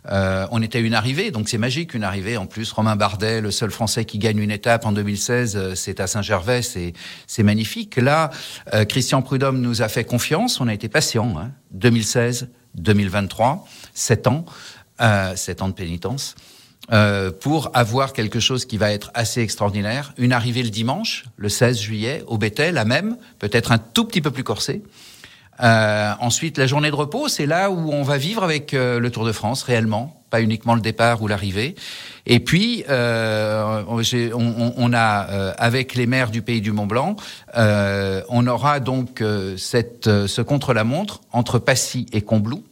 on 0.10 0.62
était 0.62 0.82
une 0.82 0.94
arrivée, 0.94 1.32
donc 1.32 1.48
c'est 1.48 1.58
magique 1.58 1.94
une 1.94 2.04
arrivée. 2.04 2.36
En 2.36 2.46
plus, 2.46 2.70
Romain 2.74 2.98
Bardet, 2.98 3.40
le 3.40 3.50
seul 3.50 3.72
Français 3.72 4.04
qui 4.04 4.18
gagne 4.18 4.40
une 4.40 4.52
étape 4.52 4.86
en 4.86 4.92
2016, 4.92 5.74
c'est 5.76 6.02
à 6.02 6.08
Saint-Gervais, 6.08 6.62
c'est 6.62 7.44
magnifique. 7.44 7.96
Là, 7.96 8.30
Christian 8.90 9.22
Prudhomme 9.22 9.62
nous 9.62 9.82
a 9.82 9.88
fait 9.88 10.04
confiance, 10.04 10.60
on 10.60 10.68
a 10.68 10.74
été 10.74 10.90
patient. 10.90 11.34
Hein. 11.38 11.52
2016, 11.72 12.50
2023, 12.76 13.66
7 13.94 14.28
ans, 14.28 14.46
euh, 15.02 15.36
7 15.36 15.62
ans 15.62 15.68
de 15.70 15.74
pénitence, 15.74 16.36
euh, 16.92 17.32
pour 17.32 17.72
avoir 17.74 18.12
quelque 18.12 18.42
chose 18.42 18.66
qui 18.66 18.78
va 18.78 18.92
être 18.92 19.10
assez 19.14 19.42
extraordinaire. 19.42 20.14
Une 20.18 20.34
arrivée 20.34 20.64
le 20.64 20.70
dimanche, 20.70 21.26
le 21.38 21.48
16 21.48 21.80
juillet, 21.80 22.24
au 22.28 22.38
Bethel, 22.38 22.74
la 22.74 22.84
même, 22.84 23.18
peut-être 23.40 23.72
un 23.72 23.78
tout 23.78 24.04
petit 24.04 24.22
peu 24.22 24.32
plus 24.32 24.44
corsé. 24.44 24.84
Euh, 25.62 26.14
ensuite, 26.20 26.58
la 26.58 26.68
journée 26.68 26.90
de 26.90 26.96
repos, 26.96 27.30
c'est 27.30 27.46
là 27.46 27.70
où 27.70 27.92
on 27.92 28.04
va 28.04 28.18
vivre 28.18 28.44
avec 28.44 28.74
euh, 28.74 29.00
le 29.00 29.12
Tour 29.12 29.26
de 29.26 29.32
France 29.32 29.64
réellement, 29.64 30.23
pas 30.34 30.42
uniquement 30.42 30.74
le 30.74 30.82
départ 30.82 31.22
ou 31.22 31.28
l'arrivée. 31.28 31.76
Et 32.26 32.40
puis, 32.40 32.84
euh, 32.90 33.84
on, 33.88 34.74
on, 34.78 34.94
a 34.94 35.30
euh, 35.30 35.54
avec 35.60 35.94
les 35.94 36.08
maires 36.08 36.32
du 36.32 36.42
pays 36.42 36.60
du 36.60 36.72
Mont 36.72 36.88
Blanc, 36.88 37.18
euh, 37.56 38.24
on 38.30 38.48
aura 38.48 38.80
donc 38.80 39.24
cette, 39.58 40.06
ce 40.06 40.42
contre-la-montre 40.42 41.22
entre 41.32 41.60
Passy 41.60 42.08
et 42.14 42.22
Combloux 42.22 42.64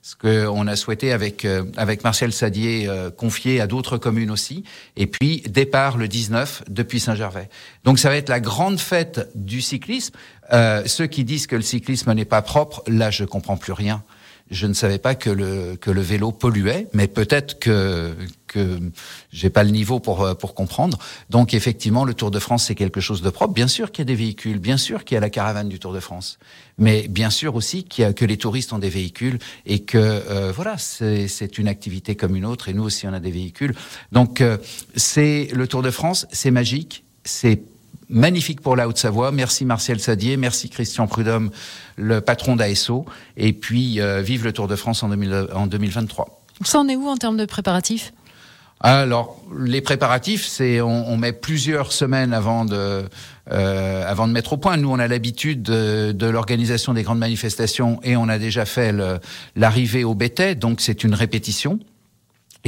ce 0.00 0.14
qu'on 0.14 0.66
a 0.68 0.76
souhaité 0.76 1.12
avec 1.12 1.46
avec 1.76 2.02
Martial 2.02 2.32
Sadier 2.32 2.88
confier 3.18 3.60
à 3.60 3.66
d'autres 3.66 3.98
communes 3.98 4.30
aussi. 4.30 4.64
Et 4.96 5.06
puis 5.06 5.42
départ 5.46 5.98
le 5.98 6.08
19 6.08 6.62
depuis 6.70 6.98
Saint-Gervais. 6.98 7.50
Donc 7.84 7.98
ça 7.98 8.08
va 8.08 8.16
être 8.16 8.30
la 8.30 8.40
grande 8.40 8.78
fête 8.78 9.28
du 9.34 9.60
cyclisme. 9.60 10.14
Euh, 10.52 10.84
ceux 10.86 11.08
qui 11.08 11.24
disent 11.24 11.46
que 11.46 11.56
le 11.56 11.62
cyclisme 11.62 12.10
n'est 12.14 12.24
pas 12.24 12.40
propre, 12.40 12.82
là 12.86 13.10
je 13.10 13.24
comprends 13.24 13.58
plus 13.58 13.74
rien 13.74 14.02
je 14.50 14.66
ne 14.66 14.72
savais 14.72 14.98
pas 14.98 15.14
que 15.14 15.30
le, 15.30 15.76
que 15.76 15.90
le 15.90 16.00
vélo 16.00 16.32
polluait, 16.32 16.86
mais 16.92 17.06
peut-être 17.06 17.58
que, 17.58 18.14
que 18.46 18.78
j'ai 19.30 19.50
pas 19.50 19.62
le 19.62 19.70
niveau 19.70 20.00
pour, 20.00 20.22
euh, 20.22 20.34
pour 20.34 20.54
comprendre. 20.54 20.98
Donc 21.30 21.54
effectivement, 21.54 22.04
le 22.04 22.14
Tour 22.14 22.30
de 22.30 22.38
France, 22.38 22.64
c'est 22.66 22.74
quelque 22.74 23.00
chose 23.00 23.22
de 23.22 23.30
propre. 23.30 23.54
Bien 23.54 23.68
sûr 23.68 23.92
qu'il 23.92 24.02
y 24.02 24.06
a 24.06 24.06
des 24.06 24.14
véhicules, 24.14 24.58
bien 24.58 24.76
sûr 24.76 25.04
qu'il 25.04 25.14
y 25.14 25.18
a 25.18 25.20
la 25.20 25.30
caravane 25.30 25.68
du 25.68 25.78
Tour 25.78 25.92
de 25.92 26.00
France, 26.00 26.38
mais 26.78 27.08
bien 27.08 27.30
sûr 27.30 27.54
aussi 27.54 27.84
qu'il 27.84 28.02
y 28.02 28.06
a, 28.06 28.12
que 28.12 28.24
les 28.24 28.36
touristes 28.36 28.72
ont 28.72 28.78
des 28.78 28.90
véhicules 28.90 29.38
et 29.66 29.80
que 29.80 29.98
euh, 29.98 30.52
voilà, 30.54 30.76
c'est 30.78 31.58
une 31.58 31.68
activité 31.68 32.16
comme 32.16 32.34
une 32.36 32.44
autre 32.44 32.68
et 32.68 32.72
nous 32.72 32.84
aussi 32.84 33.06
on 33.06 33.12
a 33.12 33.20
des 33.20 33.30
véhicules. 33.30 33.74
Donc 34.12 34.40
euh, 34.40 34.56
c'est 34.96 35.48
le 35.52 35.66
Tour 35.68 35.82
de 35.82 35.90
France, 35.90 36.26
c'est 36.32 36.50
magique, 36.50 37.04
c'est 37.24 37.62
magnifique 38.08 38.60
pour 38.60 38.76
la 38.76 38.88
Haute-Savoie. 38.88 39.32
Merci 39.32 39.64
Martial 39.64 40.00
Sadier, 40.00 40.36
merci 40.36 40.68
Christian 40.68 41.06
Prudhomme, 41.06 41.50
le 41.96 42.20
patron 42.20 42.56
d'ASO. 42.56 43.04
Et 43.36 43.52
puis, 43.52 44.00
euh, 44.00 44.20
vive 44.20 44.44
le 44.44 44.52
Tour 44.52 44.68
de 44.68 44.76
France 44.76 45.02
en, 45.02 45.08
2023. 45.08 46.42
Ça 46.64 46.80
en 46.80 46.88
est 46.88 46.96
où 46.96 47.06
en 47.08 47.16
termes 47.16 47.36
de 47.36 47.44
préparatifs? 47.44 48.12
Alors, 48.80 49.42
les 49.58 49.80
préparatifs, 49.80 50.46
c'est 50.46 50.80
on, 50.80 51.16
met 51.16 51.32
plusieurs 51.32 51.90
semaines 51.90 52.32
avant 52.32 52.64
de 52.64 53.04
euh, 53.50 54.04
avant 54.06 54.28
de 54.28 54.32
mettre 54.32 54.52
au 54.52 54.56
point. 54.56 54.76
Nous, 54.76 54.88
on 54.88 55.00
a 55.00 55.08
l'habitude 55.08 55.62
de, 55.62 56.26
l'organisation 56.26 56.94
des 56.94 57.02
grandes 57.02 57.18
manifestations 57.18 57.98
et 58.04 58.16
on 58.16 58.28
a 58.28 58.38
déjà 58.38 58.64
fait 58.64 58.94
l'arrivée 59.56 60.04
au 60.04 60.14
Bétais, 60.14 60.54
donc 60.54 60.80
c'est 60.80 61.02
une 61.02 61.14
répétition. 61.14 61.80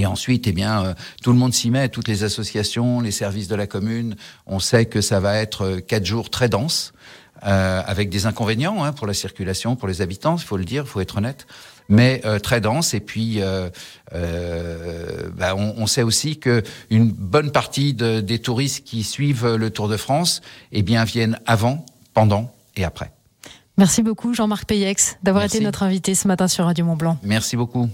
Et 0.00 0.07
ensuite, 0.07 0.47
eh 0.47 0.52
bien, 0.52 0.83
euh, 0.83 0.95
tout 1.23 1.30
le 1.30 1.37
monde 1.37 1.52
s'y 1.52 1.71
met, 1.71 1.90
toutes 1.90 2.09
les 2.09 2.25
associations, 2.25 3.02
les 3.02 3.11
services 3.11 3.49
de 3.49 3.54
la 3.54 3.66
commune. 3.66 4.16
On 4.47 4.59
sait 4.59 4.87
que 4.87 5.02
ça 5.02 5.21
va 5.21 5.37
être 5.37 5.66
euh, 5.66 5.80
quatre 5.80 6.07
jours 6.07 6.30
très 6.30 6.49
denses, 6.49 6.95
euh, 7.45 7.83
avec 7.85 8.09
des 8.09 8.25
inconvénients 8.25 8.83
hein, 8.83 8.95
pour 8.95 9.07
la 9.07 9.12
circulation, 9.12 9.76
pour 9.76 9.88
les 9.88 10.00
habitants, 10.00 10.37
il 10.38 10.45
faut 10.45 10.57
le 10.57 10.64
dire, 10.64 10.85
il 10.87 10.88
faut 10.88 11.02
être 11.02 11.19
honnête, 11.19 11.47
mais 11.90 12.23
euh, 12.25 12.38
très 12.38 12.62
dense. 12.62 12.95
Et 12.95 13.00
puis, 13.00 13.42
bah, 14.11 15.54
on, 15.54 15.75
on, 15.76 15.86
sait 15.86 16.02
aussi 16.02 16.39
que 16.39 16.63
une 16.89 17.10
bonne 17.10 17.52
partie 17.52 17.93
de, 17.93 18.21
des 18.21 18.39
touristes 18.39 18.86
qui 18.86 19.02
suivent 19.02 19.54
le 19.54 19.69
Tour 19.69 19.89
de 19.89 19.99
France, 19.99 20.41
eh 20.73 20.80
bien, 20.80 21.04
viennent 21.04 21.39
avant, 21.45 21.84
pendant 22.15 22.54
et 22.75 22.84
après. 22.84 23.13
Merci 23.76 24.02
beaucoup, 24.02 24.32
Jean-Marc 24.32 24.65
Payex, 24.65 25.19
d'avoir 25.23 25.45
été 25.45 25.60
notre 25.60 25.82
invité 25.82 26.15
ce 26.15 26.26
matin 26.26 26.49
sur 26.49 26.65
Radio 26.65 26.86
Mont 26.86 26.97
Blanc. 26.97 27.19
Merci 27.23 27.56
beaucoup. 27.56 27.89